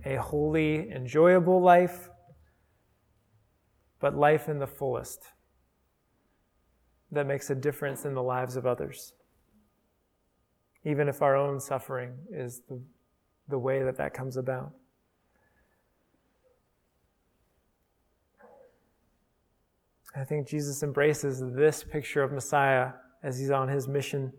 a 0.06 0.16
holy, 0.16 0.92
enjoyable 0.92 1.62
life, 1.62 2.10
but 4.00 4.16
life 4.16 4.48
in 4.48 4.60
the 4.60 4.68
fullest 4.68 5.22
that 7.12 7.26
makes 7.26 7.50
a 7.50 7.56
difference 7.56 8.06
in 8.06 8.14
the 8.14 8.24
lives 8.24 8.56
of 8.56 8.66
others. 8.66 9.14
Even 10.86 11.08
if 11.08 11.22
our 11.22 11.36
own 11.36 11.60
suffering 11.60 12.14
is 12.32 12.62
the, 12.70 12.80
the 13.50 13.58
way 13.58 13.84
that 13.84 13.98
that 13.98 14.14
comes 14.14 14.38
about. 14.38 14.72
I 20.16 20.24
think 20.24 20.48
Jesus 20.48 20.82
embraces 20.84 21.44
this 21.54 21.84
picture 21.84 22.24
of 22.24 22.32
Messiah 22.32 22.92
as 23.24 23.38
he's 23.38 23.52
on 23.52 23.68
his 23.68 23.88
mission, 23.88 24.34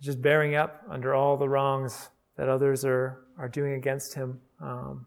just 0.00 0.20
bearing 0.22 0.54
up 0.54 0.82
under 0.88 1.14
all 1.14 1.36
the 1.36 1.48
wrongs 1.48 2.08
that 2.36 2.48
others 2.48 2.84
are, 2.84 3.24
are 3.38 3.48
doing 3.48 3.74
against 3.74 4.14
him. 4.14 4.40
Um, 4.60 5.06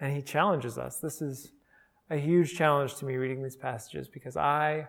and 0.00 0.14
he 0.14 0.22
challenges 0.22 0.78
us. 0.78 0.98
This 0.98 1.22
is 1.22 1.52
a 2.10 2.16
huge 2.16 2.54
challenge 2.56 2.96
to 2.96 3.04
me 3.04 3.16
reading 3.16 3.42
these 3.42 3.56
passages 3.56 4.08
because 4.08 4.36
I 4.36 4.88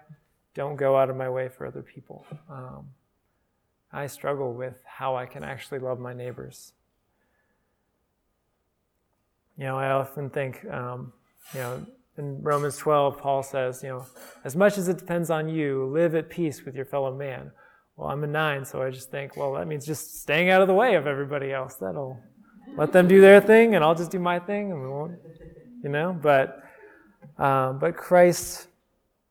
don't 0.53 0.75
go 0.75 0.97
out 0.97 1.09
of 1.09 1.15
my 1.15 1.29
way 1.29 1.49
for 1.49 1.65
other 1.65 1.81
people. 1.81 2.25
Um, 2.49 2.89
I 3.91 4.07
struggle 4.07 4.53
with 4.53 4.83
how 4.85 5.15
I 5.15 5.25
can 5.25 5.43
actually 5.43 5.79
love 5.79 5.99
my 5.99 6.13
neighbors. 6.13 6.73
You 9.57 9.65
know, 9.65 9.77
I 9.77 9.91
often 9.91 10.29
think, 10.29 10.65
um, 10.71 11.11
you 11.53 11.59
know, 11.59 11.85
in 12.17 12.41
Romans 12.43 12.77
12, 12.77 13.17
Paul 13.17 13.43
says, 13.43 13.81
you 13.81 13.89
know, 13.89 14.05
as 14.43 14.55
much 14.55 14.77
as 14.77 14.87
it 14.89 14.97
depends 14.97 15.29
on 15.29 15.49
you, 15.49 15.85
live 15.85 16.15
at 16.15 16.29
peace 16.29 16.63
with 16.65 16.75
your 16.75 16.85
fellow 16.85 17.15
man. 17.15 17.51
Well, 17.99 18.11
I'm 18.11 18.23
a 18.23 18.27
nine, 18.27 18.63
so 18.63 18.81
I 18.81 18.91
just 18.91 19.11
think, 19.11 19.35
well, 19.35 19.55
that 19.55 19.67
means 19.67 19.85
just 19.85 20.21
staying 20.21 20.49
out 20.49 20.61
of 20.61 20.69
the 20.69 20.73
way 20.73 20.95
of 20.95 21.05
everybody 21.05 21.51
else. 21.51 21.75
That'll 21.75 22.17
let 22.77 22.93
them 22.93 23.09
do 23.09 23.19
their 23.19 23.41
thing, 23.41 23.75
and 23.75 23.83
I'll 23.83 23.93
just 23.93 24.09
do 24.09 24.19
my 24.19 24.39
thing, 24.39 24.71
and 24.71 24.81
we 24.81 24.87
won't, 24.87 25.19
you 25.83 25.89
know. 25.89 26.17
But 26.21 26.63
um, 27.37 27.77
but 27.77 27.97
Christ 27.97 28.67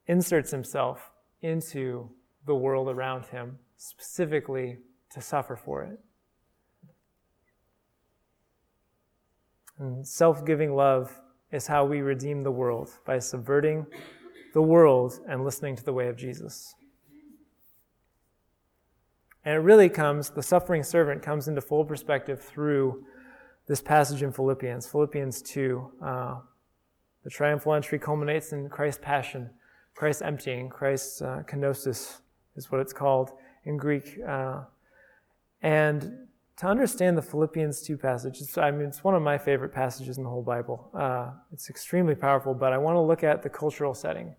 inserts 0.07 0.51
himself 0.51 1.11
into 1.41 2.11
the 2.45 2.55
world 2.55 2.91
around 2.91 3.25
him 3.25 3.59
specifically 3.79 4.77
to 5.13 5.23
suffer 5.23 5.57
for 5.57 5.85
it. 5.85 5.99
And 9.79 10.07
self-giving 10.07 10.75
love 10.75 11.19
is 11.53 11.67
how 11.67 11.87
we 11.87 12.03
redeem 12.03 12.43
the 12.43 12.51
world 12.51 12.91
by 13.07 13.19
subverting 13.19 13.87
the 14.53 14.61
world 14.61 15.21
and 15.27 15.43
listening 15.43 15.75
to 15.77 15.85
the 15.85 15.95
way 15.95 16.09
of 16.09 16.19
Jesus. 16.19 16.75
And 19.45 19.55
it 19.55 19.59
really 19.59 19.89
comes, 19.89 20.31
the 20.31 20.43
suffering 20.43 20.83
servant 20.83 21.23
comes 21.23 21.49
into 21.49 21.61
full 21.61 21.85
perspective 21.85 22.41
through 22.41 23.05
this 23.67 23.81
passage 23.81 24.23
in 24.23 24.33
Philippians, 24.33 24.87
Philippians 24.87 25.43
2. 25.43 25.93
Uh, 26.03 26.35
the 27.25 27.31
triumphal 27.31 27.75
entry 27.75 27.99
culminates 27.99 28.53
in 28.53 28.69
Christ's 28.69 29.01
passion, 29.03 29.51
Christ's 29.95 30.23
emptying, 30.23 30.69
Christ's 30.69 31.23
uh, 31.23 31.43
kenosis 31.47 32.21
is 32.57 32.71
what 32.71 32.81
it's 32.81 32.93
called 32.93 33.33
in 33.65 33.77
Greek. 33.77 34.19
Uh, 34.27 34.63
and 35.63 36.27
to 36.57 36.67
understand 36.67 37.17
the 37.17 37.23
Philippians 37.23 37.83
2 37.83 37.97
passage, 37.97 38.43
I 38.57 38.71
mean, 38.71 38.89
it's 38.89 39.05
one 39.05 39.15
of 39.15 39.23
my 39.23 39.39
favorite 39.39 39.73
passages 39.73 40.19
in 40.19 40.25
the 40.25 40.31
whole 40.31 40.43
Bible. 40.43 40.91
Uh, 40.93 41.31
it's 41.53 41.71
extremely 41.71 42.15
powerful, 42.15 42.55
but 42.55 42.73
I 42.73 42.79
want 42.79 42.97
to 42.97 43.01
look 43.01 43.23
at 43.23 43.43
the 43.43 43.49
cultural 43.49 43.95
setting. 43.95 44.35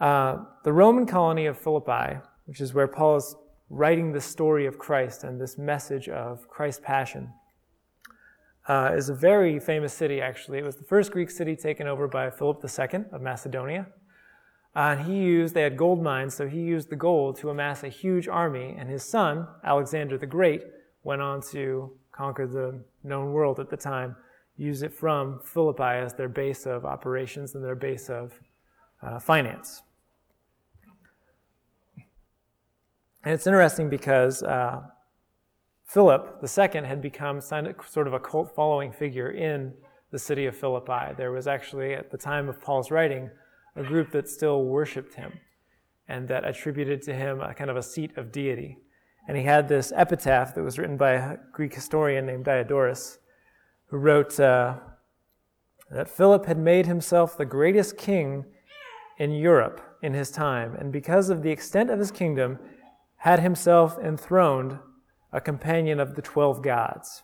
Uh, 0.00 0.44
the 0.64 0.72
Roman 0.72 1.06
colony 1.06 1.46
of 1.46 1.58
Philippi, 1.58 2.18
which 2.46 2.60
is 2.60 2.74
where 2.74 2.86
Paul 2.86 3.16
is 3.16 3.34
writing 3.70 4.12
the 4.12 4.20
story 4.20 4.66
of 4.66 4.78
Christ 4.78 5.24
and 5.24 5.40
this 5.40 5.58
message 5.58 6.08
of 6.08 6.48
Christ's 6.48 6.82
passion, 6.84 7.32
uh, 8.68 8.92
is 8.94 9.08
a 9.08 9.14
very 9.14 9.58
famous 9.58 9.94
city, 9.94 10.20
actually. 10.20 10.58
It 10.58 10.64
was 10.64 10.76
the 10.76 10.84
first 10.84 11.10
Greek 11.10 11.30
city 11.30 11.56
taken 11.56 11.86
over 11.86 12.06
by 12.06 12.30
Philip 12.30 12.62
II 12.62 13.04
of 13.12 13.22
Macedonia. 13.22 13.86
Uh, 14.76 14.96
and 14.96 15.06
he 15.06 15.16
used, 15.16 15.54
they 15.54 15.62
had 15.62 15.76
gold 15.76 16.02
mines, 16.02 16.34
so 16.34 16.46
he 16.46 16.60
used 16.60 16.90
the 16.90 16.96
gold 16.96 17.38
to 17.38 17.50
amass 17.50 17.82
a 17.82 17.88
huge 17.88 18.28
army. 18.28 18.76
And 18.78 18.88
his 18.88 19.02
son, 19.02 19.46
Alexander 19.64 20.18
the 20.18 20.26
Great, 20.26 20.64
went 21.02 21.22
on 21.22 21.40
to 21.52 21.92
conquer 22.12 22.46
the 22.46 22.84
known 23.02 23.32
world 23.32 23.58
at 23.58 23.70
the 23.70 23.76
time 23.76 24.16
use 24.58 24.82
it 24.82 24.92
from 24.92 25.40
Philippi 25.44 25.82
as 25.82 26.12
their 26.12 26.28
base 26.28 26.66
of 26.66 26.84
operations 26.84 27.54
and 27.54 27.64
their 27.64 27.76
base 27.76 28.10
of 28.10 28.38
uh, 29.02 29.18
finance. 29.18 29.82
And 33.24 33.34
it's 33.34 33.46
interesting 33.46 33.88
because 33.88 34.42
uh, 34.42 34.82
Philip 35.84 36.42
II 36.42 36.82
had 36.84 37.02
become 37.02 37.40
sort 37.40 38.06
of 38.06 38.12
a 38.12 38.20
cult 38.20 38.54
following 38.54 38.92
figure 38.92 39.30
in 39.30 39.72
the 40.10 40.18
city 40.18 40.46
of 40.46 40.56
Philippi. 40.56 41.14
There 41.16 41.32
was 41.32 41.46
actually, 41.46 41.94
at 41.94 42.10
the 42.10 42.18
time 42.18 42.48
of 42.48 42.60
Paul's 42.60 42.90
writing, 42.90 43.30
a 43.76 43.82
group 43.82 44.10
that 44.12 44.28
still 44.28 44.64
worshiped 44.64 45.14
him 45.14 45.32
and 46.08 46.26
that 46.28 46.46
attributed 46.46 47.02
to 47.02 47.14
him 47.14 47.40
a 47.40 47.52
kind 47.54 47.70
of 47.70 47.76
a 47.76 47.82
seat 47.82 48.16
of 48.16 48.32
deity. 48.32 48.78
And 49.26 49.36
he 49.36 49.42
had 49.42 49.68
this 49.68 49.92
epitaph 49.94 50.54
that 50.54 50.62
was 50.62 50.78
written 50.78 50.96
by 50.96 51.12
a 51.12 51.36
Greek 51.52 51.74
historian 51.74 52.24
named 52.24 52.46
Diodorus, 52.46 53.18
who 53.86 53.98
wrote 53.98 54.40
uh, 54.40 54.76
that 55.90 56.08
Philip 56.08 56.46
had 56.46 56.58
made 56.58 56.86
himself 56.86 57.36
the 57.36 57.44
greatest 57.44 57.98
king 57.98 58.46
in 59.18 59.32
Europe 59.32 59.82
in 60.02 60.14
his 60.14 60.30
time, 60.30 60.74
and 60.76 60.92
because 60.92 61.28
of 61.28 61.42
the 61.42 61.50
extent 61.50 61.90
of 61.90 61.98
his 61.98 62.10
kingdom, 62.10 62.58
had 63.18 63.40
himself 63.40 63.98
enthroned 63.98 64.78
a 65.32 65.40
companion 65.40 66.00
of 66.00 66.14
the 66.14 66.22
twelve 66.22 66.62
gods. 66.62 67.22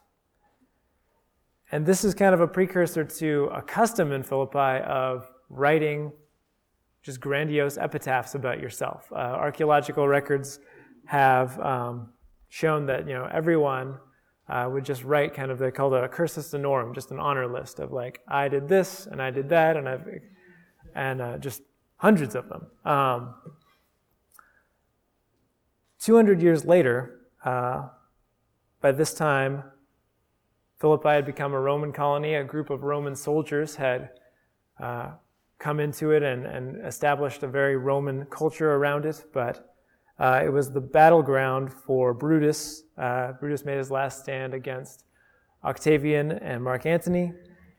And 1.73 1.87
this 1.87 2.05
is 2.05 2.15
kind 2.15 2.35
of 2.35 2.41
a 2.41 2.47
precursor 2.47 3.05
to 3.05 3.51
a 3.53 3.63
custom 3.63 4.13
in 4.13 4.23
Philippi 4.23 4.83
of 4.85 5.31
writing 5.49 6.13
just 7.03 7.21
grandiose 7.21 7.77
epitaphs 7.77 8.35
about 8.35 8.61
yourself. 8.61 9.11
Uh, 9.13 9.17
archaeological 9.17 10.09
records 10.09 10.59
have 11.07 11.59
um, 11.61 12.09
shown 12.49 12.87
that 12.87 13.07
you 13.07 13.15
know 13.15 13.29
everyone 13.33 13.99
uh, 14.49 14.69
would 14.71 14.85
just 14.85 15.05
write 15.05 15.35
kind 15.35 15.51
of 15.51 15.59
they 15.59 15.71
called 15.71 15.95
it 15.95 16.03
a 16.03 16.09
cursus 16.09 16.53
honorum, 16.53 16.95
just 16.95 17.11
an 17.11 17.19
honor 17.19 17.47
list 17.47 17.79
of 17.79 17.93
like 17.93 18.21
I 18.29 18.49
did 18.49 18.69
this 18.69 19.07
and 19.07 19.21
I 19.21 19.31
did 19.31 19.49
that 19.51 19.77
and 19.77 19.89
I've 19.89 20.07
and 20.95 21.21
uh, 21.21 21.39
just 21.39 21.63
hundreds 21.97 22.35
of 22.35 22.49
them. 22.49 22.67
Um, 22.85 23.35
200 26.05 26.43
years 26.43 26.67
later, 26.67 27.21
uh, 27.47 27.89
by 28.83 28.93
this 28.93 29.15
time, 29.15 29.65
Philippi 30.79 31.09
had 31.09 31.25
become 31.25 31.55
a 31.55 31.59
Roman 31.59 31.95
colony. 31.95 32.35
A 32.35 32.45
group 32.45 32.69
of 32.69 32.83
Roman 32.83 33.17
soldiers 33.17 33.75
had 33.75 34.11
uh, 34.79 35.13
come 35.59 35.81
into 35.81 36.11
it 36.11 36.23
and, 36.23 36.45
and, 36.45 36.85
established 36.85 37.43
a 37.43 37.49
very 37.49 37.79
Roman 37.79 38.27
culture 38.27 38.75
around 38.75 39.07
it, 39.07 39.25
but 39.33 39.75
uh, 40.19 40.43
it 40.45 40.51
was 40.51 40.71
the 40.71 40.81
battleground 40.81 41.73
for 41.73 42.13
Brutus. 42.13 42.83
Uh, 42.99 43.33
Brutus 43.41 43.65
made 43.65 43.79
his 43.79 43.91
last 43.91 44.21
stand 44.21 44.53
against 44.53 45.07
Octavian 45.65 46.33
and 46.33 46.63
Mark 46.63 46.85
Antony. 46.85 47.33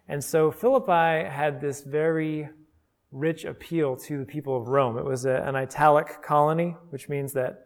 And 0.08 0.24
so 0.24 0.50
Philippi 0.50 1.30
had 1.30 1.62
this 1.62 1.82
very 1.82 2.50
rich 3.12 3.46
appeal 3.46 3.96
to 3.98 4.18
the 4.18 4.26
people 4.26 4.60
of 4.60 4.68
Rome. 4.68 4.98
It 4.98 5.06
was 5.06 5.26
a, 5.26 5.44
an 5.46 5.56
italic 5.56 6.24
colony, 6.24 6.76
which 6.90 7.08
means 7.08 7.32
that 7.34 7.65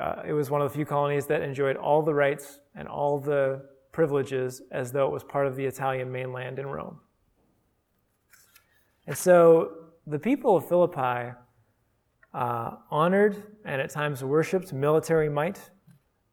uh, 0.00 0.22
it 0.26 0.32
was 0.32 0.50
one 0.50 0.60
of 0.60 0.70
the 0.70 0.74
few 0.74 0.84
colonies 0.84 1.26
that 1.26 1.42
enjoyed 1.42 1.76
all 1.76 2.02
the 2.02 2.14
rights 2.14 2.60
and 2.74 2.86
all 2.88 3.18
the 3.18 3.62
privileges 3.92 4.62
as 4.70 4.92
though 4.92 5.06
it 5.06 5.12
was 5.12 5.24
part 5.24 5.46
of 5.46 5.56
the 5.56 5.64
Italian 5.64 6.12
mainland 6.12 6.58
in 6.58 6.66
Rome. 6.66 7.00
And 9.06 9.16
so 9.16 9.72
the 10.06 10.18
people 10.18 10.56
of 10.56 10.68
Philippi 10.68 11.32
uh, 12.34 12.70
honored 12.90 13.42
and 13.64 13.80
at 13.80 13.90
times 13.90 14.22
worshiped 14.22 14.72
military 14.72 15.28
might. 15.28 15.70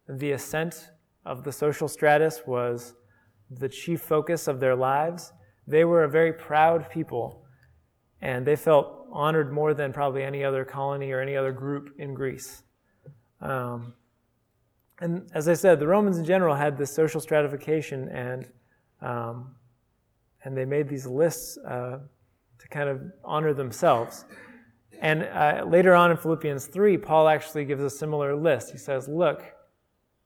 The 0.10 0.32
ascent 0.32 0.90
of 1.26 1.44
the 1.44 1.52
social 1.52 1.88
stratus 1.88 2.42
was 2.46 2.96
the 3.50 3.70
chief 3.70 4.02
focus 4.02 4.48
of 4.48 4.60
their 4.60 4.76
lives. 4.76 5.32
They 5.66 5.86
were 5.86 6.04
a 6.04 6.10
very 6.10 6.34
proud 6.34 6.90
people, 6.90 7.46
and 8.22 8.46
they 8.46 8.58
felt 8.58 9.08
honored 9.14 9.54
more 9.54 9.74
than 9.74 9.94
probably 9.94 10.24
any 10.24 10.44
other 10.44 10.66
colony 10.66 11.12
or 11.12 11.22
any 11.22 11.38
other 11.38 11.54
group 11.54 11.92
in 11.98 12.14
Greece. 12.14 12.64
Um, 13.44 13.94
and 15.00 15.30
as 15.34 15.48
I 15.48 15.54
said, 15.54 15.80
the 15.80 15.88
Romans 15.88 16.18
in 16.18 16.26
general 16.26 16.56
had 16.56 16.78
this 16.78 16.94
social 16.96 17.20
stratification, 17.20 18.08
and 18.10 18.48
um, 19.02 19.56
and 20.44 20.58
they 20.58 20.66
made 20.66 20.88
these 20.88 21.06
lists 21.06 21.58
uh, 21.58 22.00
to 22.60 22.68
kind 22.70 22.90
of 22.90 23.02
honor 23.24 23.54
themselves. 23.54 24.26
And 25.02 25.24
uh, 25.24 25.66
later 25.68 25.94
on 25.94 26.12
in 26.12 26.18
Philippians 26.18 26.68
3, 26.68 26.98
Paul 26.98 27.28
actually 27.28 27.66
gives 27.66 27.84
a 27.84 27.90
similar 27.90 28.36
list. 28.36 28.72
He 28.72 28.78
says, 28.78 29.08
Look, 29.08 29.44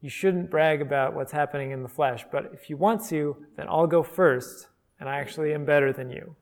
you 0.02 0.10
shouldn't 0.10 0.52
brag 0.52 0.82
about 0.82 1.16
what's 1.16 1.32
happening 1.32 1.72
in 1.72 1.82
the 1.82 1.90
flesh, 1.90 2.24
but 2.32 2.52
if 2.54 2.70
you 2.70 2.78
want 2.78 3.04
to, 3.10 3.36
then 3.56 3.68
I'll 3.68 3.88
go 3.88 4.04
first, 4.04 4.68
and 5.00 5.10
I 5.10 5.18
actually 5.18 5.54
am 5.54 5.66
better 5.66 5.92
than 5.92 6.12
you. 6.12 6.36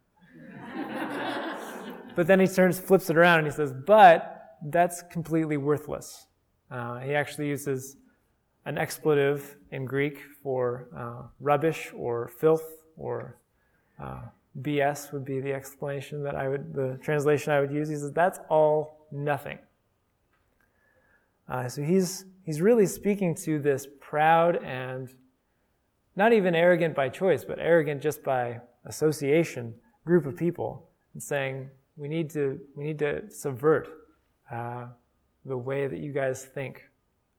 but 2.15 2.27
then 2.27 2.41
he 2.41 2.47
turns, 2.47 2.79
flips 2.79 3.09
it 3.09 3.17
around, 3.17 3.39
and 3.39 3.47
he 3.47 3.53
says, 3.53 3.71
But 3.71 4.57
that's 4.65 5.03
completely 5.03 5.55
worthless. 5.55 6.27
Uh, 6.75 6.99
he 6.99 7.15
actually 7.15 7.47
uses 7.47 7.95
an 8.65 8.77
expletive 8.77 9.55
in 9.71 9.85
Greek 9.85 10.19
for 10.43 10.89
uh, 10.97 11.27
rubbish 11.39 11.91
or 11.95 12.27
filth 12.27 12.65
or 12.97 13.37
uh, 14.03 14.23
BS 14.61 15.13
would 15.13 15.23
be 15.23 15.39
the 15.39 15.53
explanation 15.53 16.21
that 16.23 16.35
I 16.35 16.49
would, 16.49 16.73
the 16.73 16.99
translation 17.01 17.53
I 17.53 17.61
would 17.61 17.71
use. 17.71 17.87
He 17.87 17.95
says 17.95 18.11
that's 18.11 18.39
all 18.49 19.07
nothing. 19.09 19.57
Uh, 21.47 21.69
so 21.69 21.81
he's 21.81 22.25
he's 22.43 22.59
really 22.59 22.87
speaking 22.87 23.35
to 23.35 23.59
this 23.59 23.87
proud 24.01 24.57
and 24.63 25.07
not 26.17 26.33
even 26.33 26.55
arrogant 26.55 26.93
by 26.93 27.07
choice, 27.07 27.45
but 27.45 27.57
arrogant 27.59 28.01
just 28.01 28.21
by 28.21 28.59
association 28.85 29.75
group 30.05 30.25
of 30.25 30.35
people, 30.35 30.89
and 31.13 31.23
saying 31.23 31.69
we 31.95 32.09
need 32.09 32.29
to 32.31 32.59
we 32.75 32.83
need 32.83 32.99
to 32.99 33.29
subvert 33.29 33.87
uh, 34.51 34.87
the 35.45 35.57
way 35.57 35.87
that 35.87 35.99
you 35.99 36.11
guys 36.11 36.43
think 36.43 36.83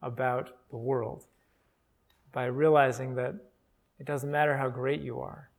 about 0.02 0.50
the 0.70 0.76
world 0.76 1.24
by 2.32 2.44
realizing 2.44 3.14
that 3.16 3.34
it 3.98 4.06
doesn't 4.06 4.30
matter 4.30 4.56
how 4.56 4.68
great 4.68 5.00
you 5.00 5.20
are. 5.20 5.50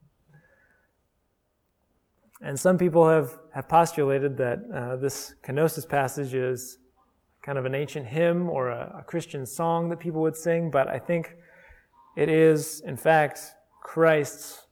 And 2.42 2.60
some 2.60 2.78
people 2.78 3.08
have, 3.10 3.40
have 3.54 3.68
postulated 3.68 4.38
that 4.38 4.60
uh, 4.74 4.96
this 4.98 5.34
kenosis 5.44 5.90
passage 5.90 6.36
is 6.36 6.78
kind 7.42 7.58
of 7.58 7.66
an 7.66 7.74
ancient 7.74 8.06
hymn 8.06 8.50
or 8.50 8.70
a, 8.70 8.98
a 9.00 9.04
Christian 9.04 9.46
song 9.46 9.90
that 9.90 10.00
people 10.00 10.22
would 10.22 10.36
sing, 10.36 10.70
but 10.70 10.88
I 10.88 11.00
think 11.00 11.36
it 12.16 12.30
is, 12.30 12.82
in 12.82 12.96
fact, 12.96 13.40
Christ's 13.82 14.68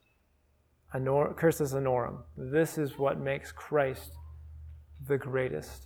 honor, 0.94 1.32
cursus 1.34 1.72
honorum. 1.72 2.18
This 2.36 2.78
is 2.78 2.98
what 2.98 3.18
makes 3.18 3.50
Christ 3.50 4.12
the 5.06 5.18
greatest. 5.18 5.85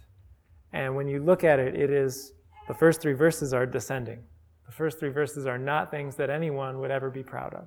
And 0.73 0.95
when 0.95 1.09
you 1.09 1.23
look 1.23 1.45
at 1.45 1.59
it, 1.59 1.75
it 1.75 1.91
is 1.91 2.33
the 2.69 2.75
first 2.75 3.01
three 3.01 3.15
verses 3.15 3.53
are 3.53 3.67
descending. 3.67 4.23
The 4.67 4.73
first 4.73 5.01
three 5.01 5.11
verses 5.11 5.47
are 5.47 5.59
not 5.59 5.91
things 5.91 6.15
that 6.17 6.31
anyone 6.31 6.79
would 6.79 6.91
ever 6.91 7.11
be 7.11 7.23
proud 7.23 7.55
of. 7.55 7.67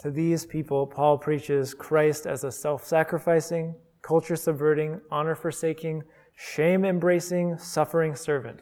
To 0.00 0.10
these 0.10 0.46
people, 0.46 0.86
Paul 0.86 1.18
preaches 1.18 1.74
Christ 1.74 2.26
as 2.26 2.44
a 2.44 2.50
self 2.50 2.84
sacrificing, 2.84 3.74
culture 4.02 4.36
subverting, 4.36 5.00
honor 5.10 5.34
forsaking, 5.34 6.02
shame 6.34 6.84
embracing, 6.84 7.58
suffering 7.58 8.14
servant, 8.14 8.60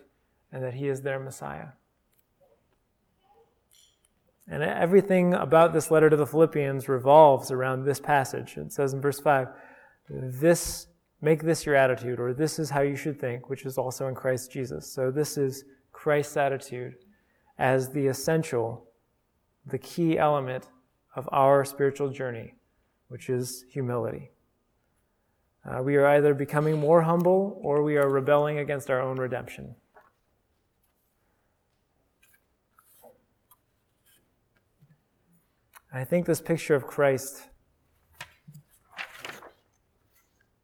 and 0.53 0.63
that 0.65 0.75
he 0.75 0.89
is 0.89 1.03
their 1.03 1.21
Messiah. 1.21 1.69
And 4.51 4.63
everything 4.63 5.35
about 5.35 5.75
this 5.75 5.91
letter 5.91 6.09
to 6.09 6.17
the 6.17 6.27
Philippians 6.27 6.89
revolves 6.89 7.51
around 7.51 7.85
this 7.85 8.01
passage. 8.01 8.57
It 8.57 8.73
says 8.73 8.95
in 8.95 9.01
verse 9.01 9.21
5, 9.21 9.49
This, 10.09 10.87
make 11.21 11.43
this 11.43 11.67
your 11.67 11.75
attitude, 11.75 12.19
or 12.19 12.33
this 12.33 12.59
is 12.59 12.71
how 12.71 12.81
you 12.81 12.97
should 12.97 13.21
think, 13.21 13.51
which 13.51 13.67
is 13.67 13.77
also 13.77 14.09
in 14.09 14.15
Christ 14.15 14.51
Jesus. 14.51 14.91
So 14.91 15.11
this 15.11 15.37
is 15.37 15.65
Christ's 15.93 16.39
attitude 16.39 16.95
as 17.59 17.91
the 17.91 18.07
essential, 18.07 18.87
the 19.67 19.79
key 19.79 20.19
element 20.19 20.69
of 21.15 21.29
our 21.31 21.65
spiritual 21.65 22.09
journey, 22.09 22.55
which 23.09 23.29
is 23.29 23.67
humility. 23.71 24.31
Uh, 25.69 25.83
we 25.83 25.97
are 25.97 26.07
either 26.07 26.33
becoming 26.33 26.79
more 26.79 27.03
humble 27.03 27.59
or 27.63 27.83
we 27.83 27.97
are 27.97 28.09
rebelling 28.09 28.59
against 28.59 28.89
our 28.89 29.01
own 29.01 29.19
redemption. 29.19 29.75
I 35.93 36.05
think 36.05 36.27
this 36.27 36.41
picture 36.43 36.75
of 36.75 36.87
Christ 36.87 37.49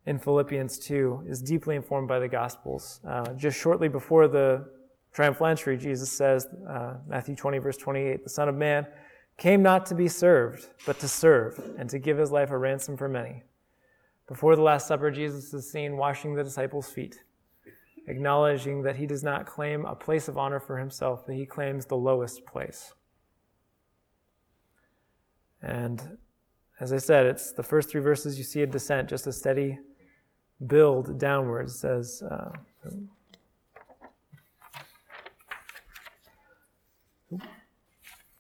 in 0.04 0.18
Philippians 0.18 0.78
2 0.80 1.24
is 1.26 1.40
deeply 1.40 1.76
informed 1.76 2.08
by 2.08 2.18
the 2.18 2.28
Gospels. 2.28 3.00
Uh, 3.08 3.32
just 3.32 3.58
shortly 3.58 3.88
before 3.88 4.28
the 4.28 4.68
triumphal 5.14 5.46
entry, 5.46 5.78
Jesus 5.78 6.12
says, 6.12 6.46
uh, 6.68 6.96
Matthew 7.08 7.34
20, 7.36 7.56
verse 7.56 7.78
28, 7.78 8.22
the 8.22 8.28
Son 8.28 8.50
of 8.50 8.54
Man 8.54 8.86
came 9.38 9.62
not 9.62 9.86
to 9.86 9.94
be 9.94 10.08
served, 10.08 10.68
but 10.84 10.98
to 11.00 11.08
serve, 11.08 11.58
and 11.78 11.88
to 11.88 11.98
give 11.98 12.18
his 12.18 12.30
life 12.30 12.50
a 12.50 12.58
ransom 12.58 12.94
for 12.94 13.08
many. 13.08 13.44
Before 14.28 14.56
the 14.56 14.62
Last 14.62 14.86
Supper, 14.86 15.10
Jesus 15.10 15.54
is 15.54 15.70
seen 15.70 15.96
washing 15.96 16.34
the 16.34 16.44
disciples' 16.44 16.90
feet. 16.90 17.20
acknowledging 18.06 18.82
that 18.82 18.96
he 18.96 19.06
does 19.06 19.24
not 19.24 19.46
claim 19.46 19.86
a 19.86 19.94
place 19.94 20.28
of 20.28 20.36
honor 20.36 20.60
for 20.60 20.76
himself, 20.76 21.24
but 21.26 21.34
he 21.34 21.46
claims 21.46 21.86
the 21.86 21.96
lowest 21.96 22.44
place. 22.44 22.92
And 25.64 26.18
as 26.78 26.92
I 26.92 26.98
said, 26.98 27.24
it's 27.24 27.52
the 27.52 27.62
first 27.62 27.88
three 27.88 28.02
verses 28.02 28.36
you 28.36 28.44
see 28.44 28.60
a 28.62 28.66
descent, 28.66 29.08
just 29.08 29.26
a 29.26 29.32
steady 29.32 29.78
build 30.66 31.18
downwards. 31.18 31.74
It 31.74 31.78
says, 31.78 32.22
uh, 32.30 32.52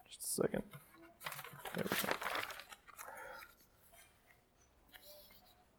just 0.06 0.20
a 0.20 0.42
second. 0.42 0.62
There 1.74 1.84
we 1.90 1.96
go. 1.96 2.12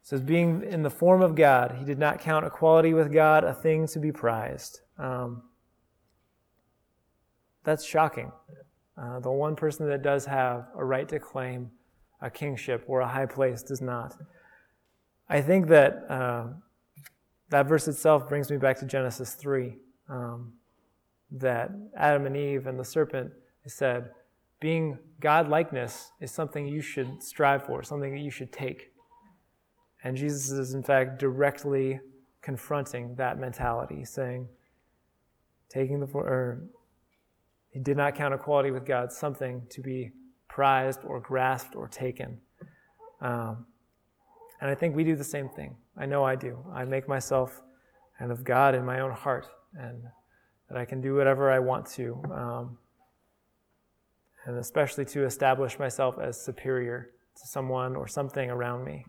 It 0.02 0.08
says, 0.08 0.20
being 0.20 0.62
in 0.62 0.82
the 0.82 0.90
form 0.90 1.22
of 1.22 1.36
God, 1.36 1.76
he 1.78 1.84
did 1.84 1.98
not 1.98 2.18
count 2.18 2.44
equality 2.44 2.92
with 2.92 3.12
God 3.12 3.44
a 3.44 3.54
thing 3.54 3.86
to 3.88 4.00
be 4.00 4.10
prized. 4.10 4.80
Um, 4.98 5.42
that's 7.62 7.84
shocking. 7.84 8.32
Uh, 8.96 9.20
the 9.20 9.30
one 9.30 9.54
person 9.56 9.88
that 9.88 10.02
does 10.02 10.24
have 10.24 10.68
a 10.76 10.84
right 10.84 11.08
to 11.08 11.18
claim 11.18 11.70
a 12.20 12.30
kingship 12.30 12.84
or 12.86 13.00
a 13.00 13.08
high 13.08 13.26
place 13.26 13.62
does 13.62 13.82
not. 13.82 14.16
I 15.28 15.42
think 15.42 15.68
that 15.68 16.04
uh, 16.08 16.46
that 17.50 17.66
verse 17.66 17.88
itself 17.88 18.28
brings 18.28 18.50
me 18.50 18.56
back 18.56 18.78
to 18.78 18.86
Genesis 18.86 19.34
3. 19.34 19.76
Um, 20.08 20.52
that 21.30 21.70
Adam 21.96 22.26
and 22.26 22.36
Eve 22.36 22.66
and 22.66 22.78
the 22.78 22.84
serpent 22.84 23.32
said, 23.66 24.10
being 24.60 24.98
God 25.20 25.48
likeness 25.48 26.12
is 26.20 26.30
something 26.30 26.66
you 26.66 26.80
should 26.80 27.22
strive 27.22 27.64
for, 27.64 27.82
something 27.82 28.14
that 28.14 28.20
you 28.20 28.30
should 28.30 28.52
take. 28.52 28.92
And 30.04 30.16
Jesus 30.16 30.50
is, 30.50 30.74
in 30.74 30.82
fact, 30.82 31.18
directly 31.18 32.00
confronting 32.42 33.16
that 33.16 33.38
mentality, 33.38 34.04
saying, 34.04 34.48
taking 35.68 36.00
the, 36.00 36.06
or 36.06 36.62
he 37.76 37.82
did 37.82 37.98
not 37.98 38.14
count 38.14 38.32
equality 38.32 38.70
with 38.70 38.86
God 38.86 39.12
something 39.12 39.60
to 39.68 39.82
be 39.82 40.10
prized 40.48 41.00
or 41.04 41.20
grasped 41.20 41.76
or 41.76 41.88
taken. 41.88 42.38
Um, 43.20 43.66
and 44.62 44.70
I 44.70 44.74
think 44.74 44.96
we 44.96 45.04
do 45.04 45.14
the 45.14 45.22
same 45.22 45.50
thing. 45.50 45.76
I 45.94 46.06
know 46.06 46.24
I 46.24 46.36
do. 46.36 46.56
I 46.72 46.86
make 46.86 47.06
myself 47.06 47.60
kind 48.18 48.32
of 48.32 48.44
God 48.44 48.74
in 48.74 48.82
my 48.82 49.00
own 49.00 49.10
heart, 49.10 49.48
and 49.78 50.02
that 50.70 50.78
I 50.78 50.86
can 50.86 51.02
do 51.02 51.16
whatever 51.16 51.50
I 51.50 51.58
want 51.58 51.84
to, 51.88 52.18
um, 52.32 52.78
and 54.46 54.56
especially 54.56 55.04
to 55.04 55.26
establish 55.26 55.78
myself 55.78 56.18
as 56.18 56.42
superior 56.42 57.10
to 57.34 57.46
someone 57.46 57.94
or 57.94 58.08
something 58.08 58.50
around 58.50 58.86
me. 58.86 59.04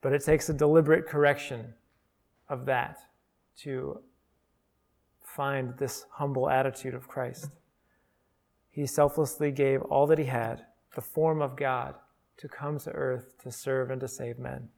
But 0.00 0.12
it 0.12 0.24
takes 0.24 0.48
a 0.48 0.54
deliberate 0.54 1.06
correction 1.06 1.72
of 2.48 2.66
that 2.66 2.98
to 3.58 4.00
find 5.34 5.76
this 5.78 6.06
humble 6.12 6.48
attitude 6.48 6.94
of 6.94 7.08
Christ. 7.08 7.50
He 8.70 8.86
selflessly 8.86 9.50
gave 9.50 9.82
all 9.82 10.06
that 10.06 10.18
he 10.18 10.26
had, 10.26 10.64
the 10.94 11.00
form 11.00 11.42
of 11.42 11.56
God, 11.56 11.94
to 12.38 12.48
come 12.48 12.78
to 12.78 12.90
earth 12.90 13.34
to 13.42 13.50
serve 13.50 13.90
and 13.90 14.00
to 14.00 14.08
save 14.08 14.38
men. 14.38 14.68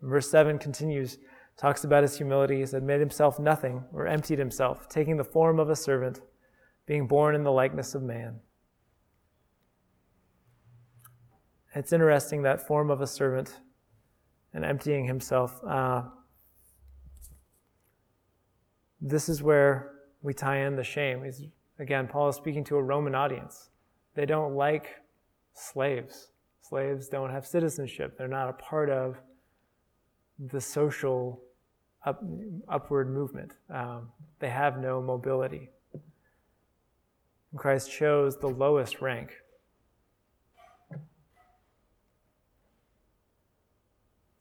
Verse 0.00 0.30
7 0.30 0.58
continues, 0.58 1.18
talks 1.56 1.84
about 1.84 2.02
his 2.02 2.16
humility. 2.16 2.60
He 2.60 2.66
said, 2.66 2.82
made 2.82 3.00
himself 3.00 3.38
nothing 3.38 3.84
or 3.92 4.06
emptied 4.06 4.38
himself, 4.38 4.88
taking 4.88 5.16
the 5.16 5.24
form 5.24 5.58
of 5.58 5.68
a 5.68 5.76
servant, 5.76 6.20
being 6.86 7.06
born 7.06 7.34
in 7.34 7.42
the 7.42 7.52
likeness 7.52 7.94
of 7.94 8.02
man. 8.02 8.40
It's 11.74 11.92
interesting 11.92 12.42
that 12.42 12.66
form 12.66 12.90
of 12.90 13.00
a 13.00 13.06
servant 13.06 13.60
and 14.54 14.64
emptying 14.64 15.04
himself. 15.04 15.60
Uh, 15.64 16.02
this 19.00 19.28
is 19.28 19.42
where 19.42 19.92
we 20.22 20.34
tie 20.34 20.58
in 20.66 20.76
the 20.76 20.84
shame. 20.84 21.24
He's, 21.24 21.42
again, 21.78 22.08
Paul 22.08 22.28
is 22.28 22.36
speaking 22.36 22.64
to 22.64 22.76
a 22.76 22.82
Roman 22.82 23.14
audience. 23.14 23.70
They 24.14 24.26
don't 24.26 24.54
like 24.54 24.96
slaves. 25.54 26.28
Slaves 26.62 27.08
don't 27.08 27.30
have 27.30 27.46
citizenship. 27.46 28.16
They're 28.18 28.28
not 28.28 28.48
a 28.48 28.54
part 28.54 28.90
of 28.90 29.16
the 30.38 30.60
social 30.60 31.40
up, 32.04 32.22
upward 32.68 33.10
movement. 33.10 33.52
Um, 33.72 34.08
they 34.38 34.50
have 34.50 34.78
no 34.78 35.00
mobility. 35.00 35.70
Christ 37.56 37.90
chose 37.90 38.36
the 38.36 38.48
lowest 38.48 39.00
rank. 39.00 39.32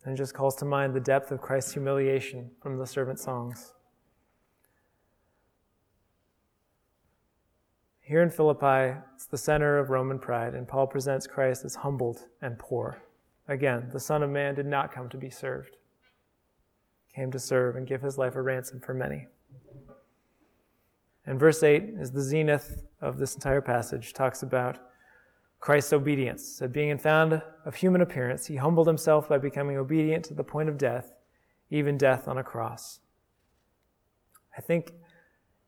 And 0.03 0.15
just 0.15 0.33
calls 0.33 0.55
to 0.57 0.65
mind 0.65 0.93
the 0.93 1.01
depth 1.01 1.31
of 1.31 1.41
Christ's 1.41 1.73
humiliation 1.73 2.49
from 2.61 2.77
the 2.77 2.85
servant 2.85 3.19
songs. 3.19 3.73
Here 8.07 8.23
in 8.23 8.29
Philippi, 8.29 8.97
it's 9.15 9.25
the 9.25 9.37
center 9.37 9.77
of 9.77 9.89
Roman 9.89 10.17
pride, 10.17 10.55
and 10.55 10.65
Paul 10.65 10.87
presents 10.87 11.27
Christ 11.27 11.65
as 11.65 11.75
humbled 11.75 12.19
and 12.41 12.57
poor. 12.57 13.03
Again, 13.49 13.89
the 13.91 13.99
Son 13.99 14.23
of 14.23 14.29
Man 14.29 14.55
did 14.55 14.65
not 14.65 14.93
come 14.93 15.09
to 15.09 15.17
be 15.17 15.29
served, 15.29 15.75
came 17.13 17.31
to 17.31 17.39
serve 17.39 17.75
and 17.75 17.85
give 17.85 18.01
his 18.01 18.17
life 18.17 18.37
a 18.37 18.41
ransom 18.41 18.79
for 18.79 18.93
many. 18.93 19.27
And 21.25 21.37
verse 21.37 21.61
8 21.61 21.95
is 21.99 22.09
the 22.09 22.21
zenith 22.21 22.85
of 23.01 23.17
this 23.17 23.35
entire 23.35 23.59
passage, 23.59 24.13
talks 24.13 24.41
about 24.41 24.79
Christ's 25.59 25.91
obedience. 25.91 26.47
So, 26.47 26.69
being 26.69 26.97
found 26.97 27.41
of 27.65 27.75
human 27.75 27.99
appearance, 27.99 28.45
he 28.45 28.55
humbled 28.55 28.87
himself 28.87 29.27
by 29.27 29.37
becoming 29.37 29.75
obedient 29.75 30.23
to 30.25 30.33
the 30.33 30.45
point 30.45 30.69
of 30.69 30.77
death, 30.77 31.11
even 31.71 31.97
death 31.97 32.29
on 32.29 32.37
a 32.37 32.43
cross. 32.43 33.01
I 34.57 34.61
think 34.61 34.93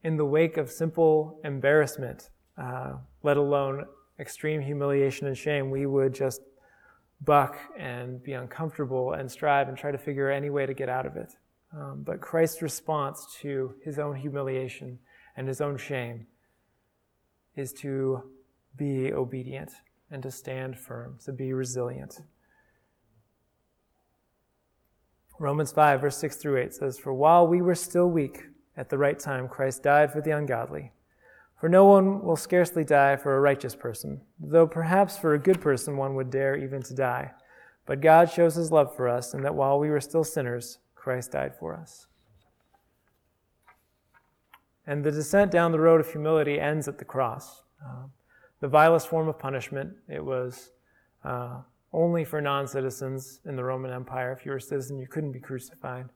in 0.04 0.18
the 0.18 0.26
wake 0.26 0.58
of 0.58 0.70
simple 0.70 1.40
embarrassment, 1.44 2.30
uh, 2.58 2.94
let 3.24 3.38
alone 3.38 3.86
extreme 4.20 4.62
humiliation 4.62 5.28
and 5.28 5.38
shame, 5.38 5.70
we 5.70 5.86
would 5.86 6.14
just 6.14 6.42
buck 7.22 7.58
and 7.78 8.24
be 8.24 8.34
uncomfortable 8.34 9.14
and 9.14 9.30
strive 9.30 9.68
and 9.68 9.78
try 9.78 9.92
to 9.92 9.98
figure 9.98 10.30
any 10.30 10.50
way 10.50 10.66
to 10.66 10.74
get 10.74 10.90
out 10.90 11.06
of 11.06 11.16
it. 11.18 11.34
Um, 11.74 12.04
but 12.04 12.22
Christ's 12.22 12.62
response 12.62 13.28
to 13.42 13.76
his 13.84 14.00
own 14.00 14.16
humiliation 14.16 15.00
and 15.36 15.48
his 15.48 15.62
own 15.62 15.78
shame 15.78 16.28
is 17.56 17.74
to 17.74 18.24
be 18.76 19.12
obedient 19.14 19.72
and 20.12 20.24
to 20.24 20.32
stand 20.32 20.78
firm, 20.78 21.20
to 21.26 21.32
be 21.32 21.54
resilient. 21.54 22.22
Romans 25.38 25.72
5, 25.72 26.02
verse 26.02 26.18
6 26.18 26.36
through 26.38 26.58
8 26.58 26.74
says, 26.74 27.00
For 27.00 27.14
while 27.14 27.48
we 27.48 27.62
were 27.62 27.76
still 27.76 28.08
weak, 28.08 28.44
at 28.80 28.88
the 28.88 28.98
right 28.98 29.20
time, 29.20 29.50
Christ 29.50 29.84
died 29.84 30.14
for 30.14 30.22
the 30.22 30.32
ungodly. 30.32 30.94
For 31.60 31.68
no 31.68 31.84
one 31.84 32.22
will 32.24 32.38
scarcely 32.38 32.86
die 32.86 33.18
for 33.18 33.36
a 33.36 33.42
righteous 33.42 33.76
person, 33.76 34.22
though 34.40 34.66
perhaps 34.66 35.18
for 35.18 35.34
a 35.34 35.40
good 35.40 35.60
person 35.60 35.98
one 35.98 36.16
would 36.16 36.32
dare 36.32 36.56
even 36.56 36.82
to 36.84 36.94
die. 36.94 37.32
But 37.86 38.00
God 38.00 38.32
shows 38.32 38.56
his 38.56 38.72
love 38.72 38.96
for 38.96 39.10
us, 39.10 39.34
and 39.34 39.44
that 39.44 39.54
while 39.54 39.78
we 39.80 39.90
were 39.90 40.00
still 40.00 40.24
sinners, 40.24 40.78
Christ 40.96 41.34
died 41.34 41.58
for 41.60 41.76
us. 41.76 42.08
And 44.88 45.04
the 45.04 45.12
descent 45.12 45.52
down 45.52 45.74
the 45.74 45.80
road 45.80 46.00
of 46.00 46.10
humility 46.10 46.58
ends 46.58 46.88
at 46.88 47.00
the 47.00 47.06
cross. 47.06 47.64
Uh, 47.86 48.04
the 48.62 48.70
vilest 48.70 49.10
form 49.10 49.28
of 49.28 49.38
punishment, 49.38 49.92
it 50.08 50.24
was 50.24 50.72
uh, 51.26 51.58
only 51.92 52.24
for 52.24 52.40
non 52.40 52.66
citizens 52.66 53.42
in 53.46 53.58
the 53.58 53.64
Roman 53.64 53.92
Empire. 53.92 54.32
If 54.32 54.46
you 54.46 54.52
were 54.52 54.58
a 54.58 54.62
citizen, 54.62 54.98
you 54.98 55.08
couldn't 55.08 55.34
be 55.34 55.40
crucified. 55.42 56.08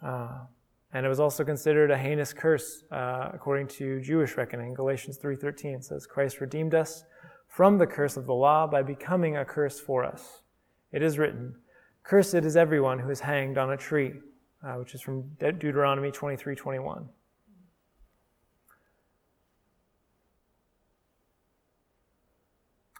Uh, 0.00 0.44
and 0.92 1.06
it 1.06 1.08
was 1.08 1.20
also 1.20 1.44
considered 1.44 1.90
a 1.90 1.98
heinous 1.98 2.32
curse 2.32 2.82
uh, 2.90 3.30
according 3.32 3.68
to 3.68 4.00
Jewish 4.00 4.36
reckoning. 4.36 4.74
Galatians 4.74 5.18
3:13 5.18 5.82
says, 5.82 6.06
"Christ 6.06 6.40
redeemed 6.40 6.74
us 6.74 7.04
from 7.46 7.78
the 7.78 7.86
curse 7.86 8.16
of 8.16 8.26
the 8.26 8.34
law 8.34 8.66
by 8.66 8.82
becoming 8.82 9.36
a 9.36 9.44
curse 9.44 9.78
for 9.78 10.04
us." 10.04 10.42
It 10.90 11.02
is 11.02 11.18
written, 11.18 11.54
"Cursed 12.02 12.34
is 12.34 12.56
everyone 12.56 12.98
who 12.98 13.10
is 13.10 13.20
hanged 13.20 13.56
on 13.56 13.70
a 13.70 13.76
tree," 13.76 14.20
uh, 14.64 14.74
which 14.74 14.94
is 14.94 15.00
from 15.00 15.28
De- 15.38 15.52
Deuteronomy 15.52 16.10
23:21. 16.10 17.08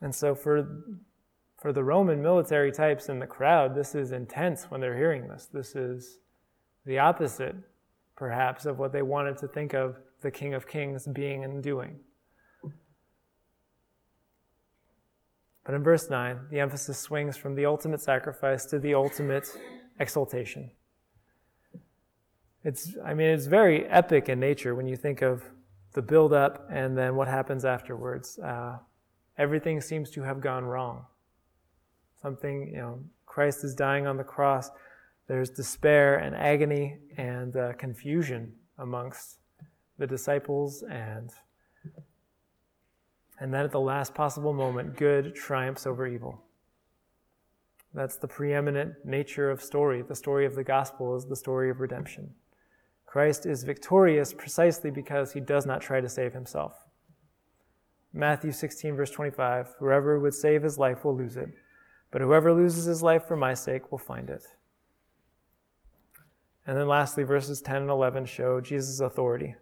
And 0.02 0.14
so 0.14 0.34
for 0.34 0.84
for 1.58 1.72
the 1.72 1.84
Roman 1.84 2.22
military 2.22 2.72
types 2.72 3.08
in 3.10 3.18
the 3.18 3.26
crowd, 3.26 3.74
this 3.74 3.94
is 3.94 4.12
intense 4.12 4.70
when 4.70 4.80
they're 4.80 4.96
hearing 4.96 5.28
this. 5.28 5.46
This 5.46 5.74
is 5.74 6.20
the 6.86 6.98
opposite 6.98 7.56
perhaps, 8.20 8.66
of 8.66 8.78
what 8.78 8.92
they 8.92 9.00
wanted 9.00 9.38
to 9.38 9.48
think 9.48 9.72
of 9.72 9.96
the 10.20 10.30
King 10.30 10.52
of 10.52 10.68
Kings 10.68 11.06
being 11.06 11.42
and 11.42 11.62
doing. 11.62 11.98
But 15.64 15.74
in 15.74 15.82
verse 15.82 16.10
9, 16.10 16.38
the 16.50 16.60
emphasis 16.60 16.98
swings 16.98 17.38
from 17.38 17.54
the 17.54 17.64
ultimate 17.64 18.02
sacrifice 18.02 18.66
to 18.66 18.78
the 18.78 18.92
ultimate 18.92 19.48
exaltation. 19.98 20.70
It's, 22.62 22.94
I 23.02 23.14
mean, 23.14 23.28
it's 23.28 23.46
very 23.46 23.86
epic 23.86 24.28
in 24.28 24.38
nature 24.38 24.74
when 24.74 24.86
you 24.86 24.96
think 24.96 25.22
of 25.22 25.42
the 25.94 26.02
build 26.02 26.34
up 26.34 26.68
and 26.70 26.98
then 26.98 27.16
what 27.16 27.26
happens 27.26 27.64
afterwards. 27.64 28.38
Uh, 28.38 28.76
everything 29.38 29.80
seems 29.80 30.10
to 30.10 30.22
have 30.22 30.42
gone 30.42 30.66
wrong. 30.66 31.06
Something, 32.20 32.68
you 32.68 32.76
know, 32.82 33.00
Christ 33.24 33.64
is 33.64 33.74
dying 33.74 34.06
on 34.06 34.18
the 34.18 34.24
cross 34.24 34.70
there's 35.30 35.48
despair 35.48 36.16
and 36.16 36.34
agony 36.34 36.98
and 37.16 37.56
uh, 37.56 37.72
confusion 37.74 38.52
amongst 38.78 39.38
the 39.96 40.04
disciples 40.04 40.82
and 40.90 41.30
and 43.38 43.54
then 43.54 43.64
at 43.64 43.70
the 43.70 43.78
last 43.78 44.12
possible 44.12 44.52
moment 44.52 44.96
good 44.96 45.36
triumphs 45.36 45.86
over 45.86 46.08
evil. 46.08 46.42
That's 47.94 48.16
the 48.16 48.26
preeminent 48.26 48.94
nature 49.04 49.52
of 49.52 49.62
story. 49.62 50.02
The 50.02 50.16
story 50.16 50.46
of 50.46 50.56
the 50.56 50.64
gospel 50.64 51.14
is 51.14 51.26
the 51.26 51.36
story 51.36 51.70
of 51.70 51.78
redemption. 51.78 52.34
Christ 53.06 53.46
is 53.46 53.62
victorious 53.62 54.32
precisely 54.32 54.90
because 54.90 55.32
he 55.32 55.38
does 55.38 55.64
not 55.64 55.80
try 55.80 56.00
to 56.00 56.08
save 56.08 56.32
himself. 56.32 56.74
Matthew 58.12 58.50
16 58.50 58.96
verse 58.96 59.12
25 59.12 59.76
whoever 59.78 60.18
would 60.18 60.34
save 60.34 60.64
his 60.64 60.76
life 60.76 61.04
will 61.04 61.16
lose 61.16 61.36
it 61.36 61.50
but 62.10 62.20
whoever 62.20 62.52
loses 62.52 62.86
his 62.86 63.00
life 63.00 63.28
for 63.28 63.36
my 63.36 63.54
sake 63.54 63.92
will 63.92 63.98
find 63.98 64.28
it 64.28 64.42
and 66.66 66.76
then 66.76 66.88
lastly, 66.88 67.24
verses 67.24 67.60
10 67.62 67.82
and 67.82 67.90
11 67.90 68.26
show 68.26 68.60
Jesus' 68.60 69.00
authority. 69.00 69.54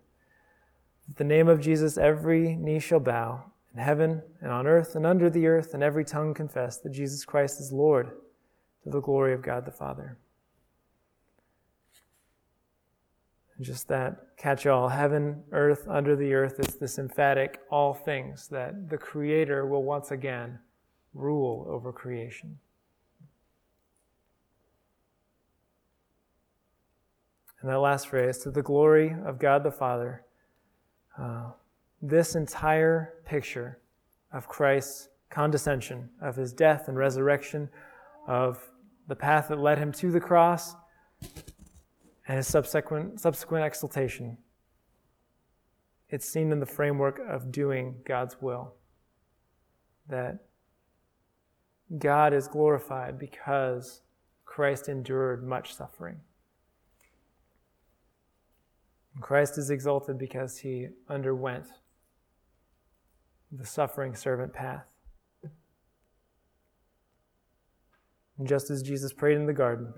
the 1.17 1.25
name 1.25 1.49
of 1.49 1.61
Jesus, 1.61 1.97
every 1.97 2.57
knee 2.57 2.79
shall 2.79 3.01
bow 3.01 3.45
in 3.73 3.81
heaven 3.81 4.23
and 4.41 4.51
on 4.51 4.67
earth 4.67 4.95
and 4.95 5.07
under 5.07 5.31
the 5.31 5.47
earth, 5.47 5.75
and 5.75 5.83
every 5.83 6.05
tongue 6.05 6.35
confess 6.35 6.79
that 6.79 6.91
Jesus 6.91 7.25
Christ 7.25 7.61
is 7.61 7.73
Lord 7.73 8.11
to 8.83 8.91
the 8.91 9.01
glory 9.01 9.33
of 9.33 9.43
God 9.43 9.65
the 9.65 9.71
Father. 9.71 10.19
And 13.57 13.67
just 13.67 13.89
that 13.89 14.37
catch 14.37 14.67
all 14.67 14.89
heaven, 14.89 15.43
earth, 15.53 15.87
under 15.89 16.15
the 16.15 16.33
earth 16.33 16.61
is 16.61 16.77
this 16.77 16.99
emphatic 16.99 17.61
all 17.71 17.93
things 17.93 18.49
that 18.49 18.89
the 18.89 18.99
Creator 18.99 19.67
will 19.67 19.83
once 19.83 20.11
again 20.11 20.59
rule 21.13 21.67
over 21.69 21.93
creation. 21.93 22.59
And 27.61 27.71
that 27.71 27.79
last 27.79 28.09
phrase, 28.09 28.39
to 28.39 28.51
the 28.51 28.63
glory 28.63 29.15
of 29.27 29.39
God 29.39 29.65
the 29.65 29.73
Father, 29.73 30.25
uh, 31.19 31.51
this 32.01 32.37
entire 32.37 33.15
picture 33.25 33.79
of 34.33 34.47
Christ's 34.47 35.09
condescension, 35.31 36.09
of 36.23 36.37
his 36.37 36.53
death 36.53 36.89
and 36.89 36.97
resurrection, 36.97 37.69
of 38.27 38.63
the 39.09 39.17
path 39.17 39.49
that 39.49 39.59
led 39.59 39.79
him 39.79 39.91
to 39.93 40.11
the 40.11 40.21
cross, 40.21 40.75
and 42.29 42.37
his 42.37 42.47
subsequent, 42.47 43.21
subsequent 43.21 43.65
exaltation, 43.65 44.39
it's 46.11 46.29
seen 46.29 46.53
in 46.53 46.61
the 46.61 46.67
framework 46.67 47.21
of 47.29 47.51
doing 47.51 47.97
God's 48.05 48.41
will. 48.41 48.75
That 50.09 50.39
God 51.99 52.33
is 52.33 52.49
glorified 52.49 53.19
because 53.19 54.03
Christ 54.45 54.89
endured 54.89 55.47
much 55.47 55.75
suffering. 55.75 56.21
Christ 59.21 59.59
is 59.59 59.71
exalted 59.71 60.19
because 60.19 60.59
he 60.59 60.89
underwent 61.09 61.67
the 63.51 63.67
suffering 63.67 64.15
servant 64.15 64.53
path. 64.53 64.85
And 68.39 68.47
just 68.47 68.71
as 68.71 68.83
Jesus 68.83 69.13
prayed 69.13 69.37
in 69.37 69.47
the 69.47 69.53
garden, 69.53 69.93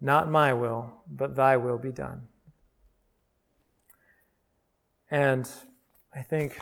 not 0.00 0.30
my 0.30 0.52
will, 0.52 0.92
but 1.08 1.36
thy 1.36 1.56
will 1.56 1.78
be 1.78 1.92
done. 1.92 2.22
And 5.10 5.48
I 6.14 6.22
think, 6.22 6.58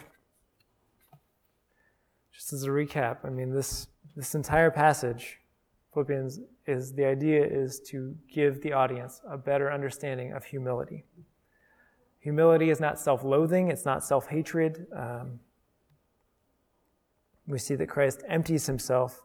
just 2.32 2.52
as 2.52 2.64
a 2.64 2.68
recap, 2.68 3.18
I 3.24 3.30
mean, 3.30 3.52
this, 3.52 3.88
this 4.16 4.34
entire 4.34 4.70
passage, 4.70 5.38
Philippians, 5.94 6.40
is 6.66 6.92
the 6.92 7.04
idea 7.04 7.44
is 7.44 7.80
to 7.88 8.14
give 8.30 8.60
the 8.62 8.72
audience 8.72 9.20
a 9.28 9.38
better 9.38 9.72
understanding 9.72 10.32
of 10.32 10.44
humility. 10.44 11.04
Humility 12.28 12.68
is 12.68 12.78
not 12.78 13.00
self 13.00 13.24
loathing, 13.24 13.70
it's 13.70 13.86
not 13.86 14.04
self 14.04 14.26
hatred. 14.26 14.86
Um, 14.94 15.40
we 17.46 17.58
see 17.58 17.74
that 17.74 17.86
Christ 17.86 18.22
empties 18.28 18.66
himself, 18.66 19.22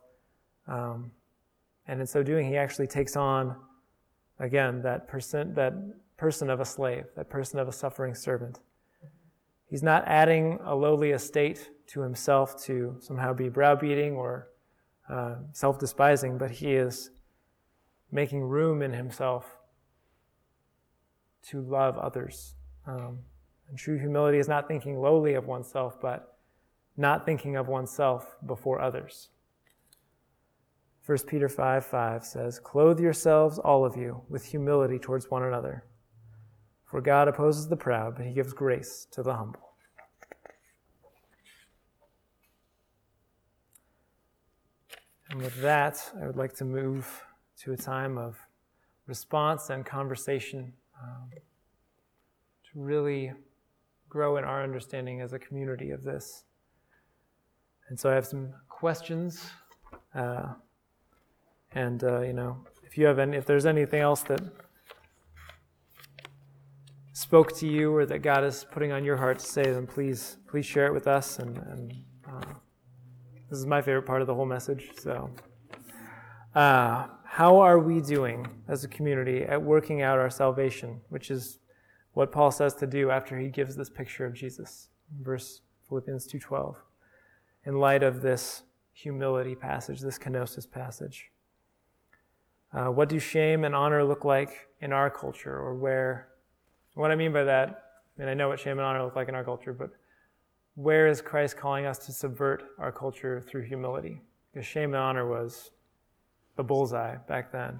um, 0.69 1.11
and 1.85 1.99
in 1.99 2.07
so 2.07 2.23
doing, 2.23 2.47
he 2.47 2.55
actually 2.55 2.87
takes 2.87 3.17
on, 3.17 3.57
again, 4.39 4.81
that 4.83 5.05
person, 5.09 5.53
that 5.55 5.73
person 6.15 6.49
of 6.49 6.61
a 6.61 6.65
slave, 6.65 7.07
that 7.17 7.29
person 7.29 7.59
of 7.59 7.67
a 7.67 7.73
suffering 7.73 8.15
servant. 8.15 8.61
He's 9.65 9.83
not 9.83 10.05
adding 10.07 10.59
a 10.63 10.73
lowly 10.73 11.11
estate 11.11 11.71
to 11.87 11.99
himself 11.99 12.63
to 12.63 12.95
somehow 13.01 13.33
be 13.33 13.49
browbeating 13.49 14.13
or 14.13 14.47
uh, 15.09 15.35
self 15.51 15.77
despising, 15.77 16.37
but 16.37 16.51
he 16.51 16.71
is 16.71 17.09
making 18.13 18.43
room 18.43 18.81
in 18.81 18.93
himself 18.93 19.57
to 21.47 21.59
love 21.59 21.97
others 21.97 22.55
um, 22.85 23.19
and 23.69 23.77
true 23.77 23.97
humility 23.97 24.37
is 24.37 24.47
not 24.47 24.67
thinking 24.67 24.99
lowly 24.99 25.33
of 25.33 25.47
oneself, 25.47 25.99
but 26.01 26.37
not 26.97 27.25
thinking 27.25 27.55
of 27.55 27.67
oneself 27.67 28.35
before 28.45 28.79
others. 28.79 29.29
1 31.05 31.17
Peter 31.27 31.49
5 31.49 31.85
5 31.85 32.23
says, 32.23 32.59
Clothe 32.59 32.99
yourselves, 32.99 33.59
all 33.59 33.83
of 33.83 33.97
you, 33.97 34.21
with 34.29 34.45
humility 34.45 34.97
towards 34.97 35.29
one 35.29 35.43
another. 35.43 35.83
For 36.85 37.01
God 37.01 37.27
opposes 37.27 37.67
the 37.67 37.75
proud, 37.75 38.15
but 38.15 38.25
he 38.25 38.33
gives 38.33 38.53
grace 38.53 39.07
to 39.11 39.23
the 39.23 39.33
humble. 39.33 39.73
And 45.29 45.41
with 45.41 45.59
that, 45.61 45.99
I 46.21 46.27
would 46.27 46.37
like 46.37 46.53
to 46.57 46.65
move 46.65 47.23
to 47.61 47.73
a 47.73 47.77
time 47.77 48.17
of 48.19 48.37
response 49.07 49.71
and 49.71 49.83
conversation. 49.83 50.73
Um, 51.01 51.31
really 52.75 53.31
grow 54.09 54.37
in 54.37 54.43
our 54.43 54.63
understanding 54.63 55.21
as 55.21 55.33
a 55.33 55.39
community 55.39 55.91
of 55.91 56.03
this. 56.03 56.43
And 57.89 57.99
so 57.99 58.09
I 58.09 58.13
have 58.13 58.25
some 58.25 58.53
questions. 58.69 59.45
Uh, 60.13 60.53
and, 61.73 62.03
uh, 62.03 62.21
you 62.21 62.33
know, 62.33 62.65
if 62.85 62.97
you 62.97 63.05
have 63.05 63.19
any, 63.19 63.37
if 63.37 63.45
there's 63.45 63.65
anything 63.65 64.01
else 64.01 64.21
that 64.23 64.41
spoke 67.13 67.55
to 67.57 67.67
you 67.67 67.95
or 67.95 68.05
that 68.05 68.19
God 68.19 68.43
is 68.43 68.65
putting 68.71 68.91
on 68.91 69.03
your 69.03 69.17
heart 69.17 69.39
to 69.39 69.45
say, 69.45 69.63
then 69.63 69.87
please, 69.87 70.37
please 70.47 70.65
share 70.65 70.85
it 70.85 70.93
with 70.93 71.07
us. 71.07 71.39
And, 71.39 71.57
and 71.57 71.93
uh, 72.27 72.53
this 73.49 73.57
is 73.57 73.65
my 73.65 73.81
favorite 73.81 74.05
part 74.05 74.21
of 74.21 74.27
the 74.27 74.35
whole 74.35 74.45
message. 74.45 74.91
So, 74.99 75.29
uh, 76.53 77.07
how 77.25 77.57
are 77.57 77.79
we 77.79 77.99
doing 78.01 78.47
as 78.67 78.83
a 78.83 78.87
community 78.87 79.41
at 79.41 79.59
working 79.59 80.03
out 80.03 80.19
our 80.19 80.29
salvation, 80.29 81.01
which 81.09 81.31
is 81.31 81.57
what 82.13 82.31
Paul 82.31 82.51
says 82.51 82.73
to 82.75 82.87
do 82.87 83.09
after 83.09 83.37
he 83.37 83.49
gives 83.49 83.75
this 83.75 83.89
picture 83.89 84.25
of 84.25 84.33
Jesus. 84.33 84.89
Verse 85.21 85.61
Philippians 85.87 86.27
2:12. 86.27 86.77
In 87.65 87.79
light 87.79 88.03
of 88.03 88.21
this 88.21 88.63
humility 88.93 89.55
passage, 89.55 90.01
this 90.01 90.19
kenosis 90.19 90.69
passage. 90.69 91.31
Uh, 92.71 92.87
what 92.87 93.09
do 93.09 93.19
shame 93.19 93.63
and 93.63 93.75
honor 93.75 94.03
look 94.03 94.25
like 94.25 94.69
in 94.81 94.91
our 94.91 95.09
culture, 95.09 95.55
or 95.55 95.75
where? 95.75 96.29
What 96.95 97.11
I 97.11 97.15
mean 97.15 97.33
by 97.33 97.43
that, 97.43 98.01
I 98.17 98.21
mean 98.21 98.29
I 98.29 98.33
know 98.33 98.49
what 98.49 98.59
shame 98.59 98.77
and 98.79 98.85
honor 98.85 99.03
look 99.03 99.15
like 99.15 99.29
in 99.29 99.35
our 99.35 99.43
culture, 99.43 99.73
but 99.73 99.91
where 100.75 101.07
is 101.07 101.21
Christ 101.21 101.57
calling 101.57 101.85
us 101.85 101.99
to 102.05 102.11
subvert 102.11 102.63
our 102.79 102.91
culture 102.91 103.41
through 103.41 103.63
humility? 103.63 104.21
Because 104.51 104.65
shame 104.65 104.93
and 104.93 105.03
honor 105.03 105.27
was 105.27 105.71
the 106.55 106.63
bullseye 106.63 107.15
back 107.27 107.51
then. 107.51 107.79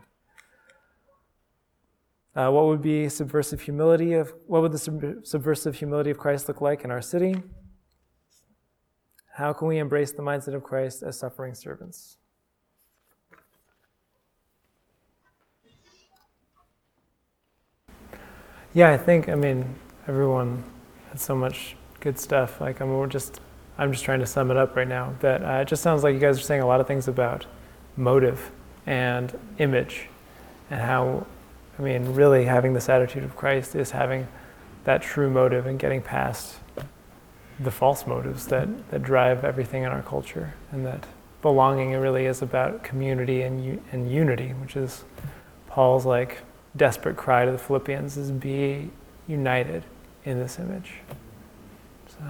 Uh, 2.36 2.50
what 2.50 2.66
would 2.66 2.82
be 2.82 3.08
subversive 3.10 3.62
humility 3.62 4.14
of 4.14 4.34
what 4.48 4.62
would 4.62 4.72
the 4.72 4.80
sub- 4.80 5.26
subversive 5.26 5.76
humility 5.76 6.10
of 6.10 6.18
Christ 6.18 6.48
look 6.48 6.62
like 6.62 6.84
in 6.84 6.90
our 6.90 7.02
city? 7.02 7.44
How 9.34 9.54
can 9.54 9.68
we 9.68 9.78
embrace 9.78 10.12
the 10.12 10.24
mindset 10.24 10.56
of 10.56 10.64
Christ 10.64 11.04
as 11.04 11.18
suffering 11.18 11.54
servants? 11.54 12.18
Yeah, 18.74 18.92
I 18.92 18.98
think 18.98 19.30
I 19.30 19.36
mean 19.36 19.76
everyone 20.08 20.64
had 21.10 21.20
so 21.20 21.36
much 21.36 21.76
good 22.00 22.18
stuff. 22.18 22.60
Like 22.60 22.80
I'm 22.80 23.10
just 23.10 23.40
I'm 23.78 23.92
just 23.92 24.04
trying 24.04 24.20
to 24.20 24.26
sum 24.26 24.50
it 24.50 24.58
up 24.58 24.76
right 24.76 24.88
now. 24.88 25.16
That 25.20 25.44
uh, 25.44 25.62
it 25.62 25.68
just 25.68 25.84
sounds 25.84 26.04
like 26.04 26.16
you 26.16 26.20
guys 26.20 26.40
are 26.40 26.44
saying 26.44 26.62
a 26.62 26.68
lot 26.68 26.82
of 26.82 26.88
things 26.88 27.08
about 27.08 27.46
motive 27.96 28.52
and 28.88 29.38
image 29.60 30.10
and 30.72 30.82
how 30.82 31.28
I 31.78 31.82
mean, 31.82 32.14
really 32.14 32.46
having 32.46 32.74
this 32.74 32.90
attitude 32.90 33.24
of 33.24 33.36
Christ 33.36 33.76
is 33.76 33.92
having 33.92 34.28
that 34.84 35.02
true 35.02 35.30
motive 35.30 35.66
and 35.66 35.80
getting 35.80 36.02
past 36.02 36.58
the 37.60 37.72
false 37.72 38.06
motives 38.06 38.48
that, 38.48 38.68
mm-hmm. 38.68 38.90
that 38.92 39.04
drive 39.04 39.44
everything 39.44 39.84
in 39.84 39.90
our 39.90 40.02
culture. 40.02 40.54
And 40.72 40.86
that 40.86 41.06
belonging 41.42 41.92
really 41.94 42.26
is 42.26 42.42
about 42.42 42.84
community 42.84 43.42
and, 43.42 43.82
and 43.92 44.12
unity, 44.12 44.50
which 44.54 44.76
is 44.76 45.04
Paul's 45.68 46.06
like 46.06 46.40
desperate 46.76 47.18
cry 47.18 47.46
to 47.46 47.52
the 47.52 47.58
Philippians 47.58 48.18
is 48.18 48.32
be 48.32 48.90
united 49.28 49.84
in 50.26 50.40
this 50.40 50.60
image. 50.60 50.94
So. 52.08 52.24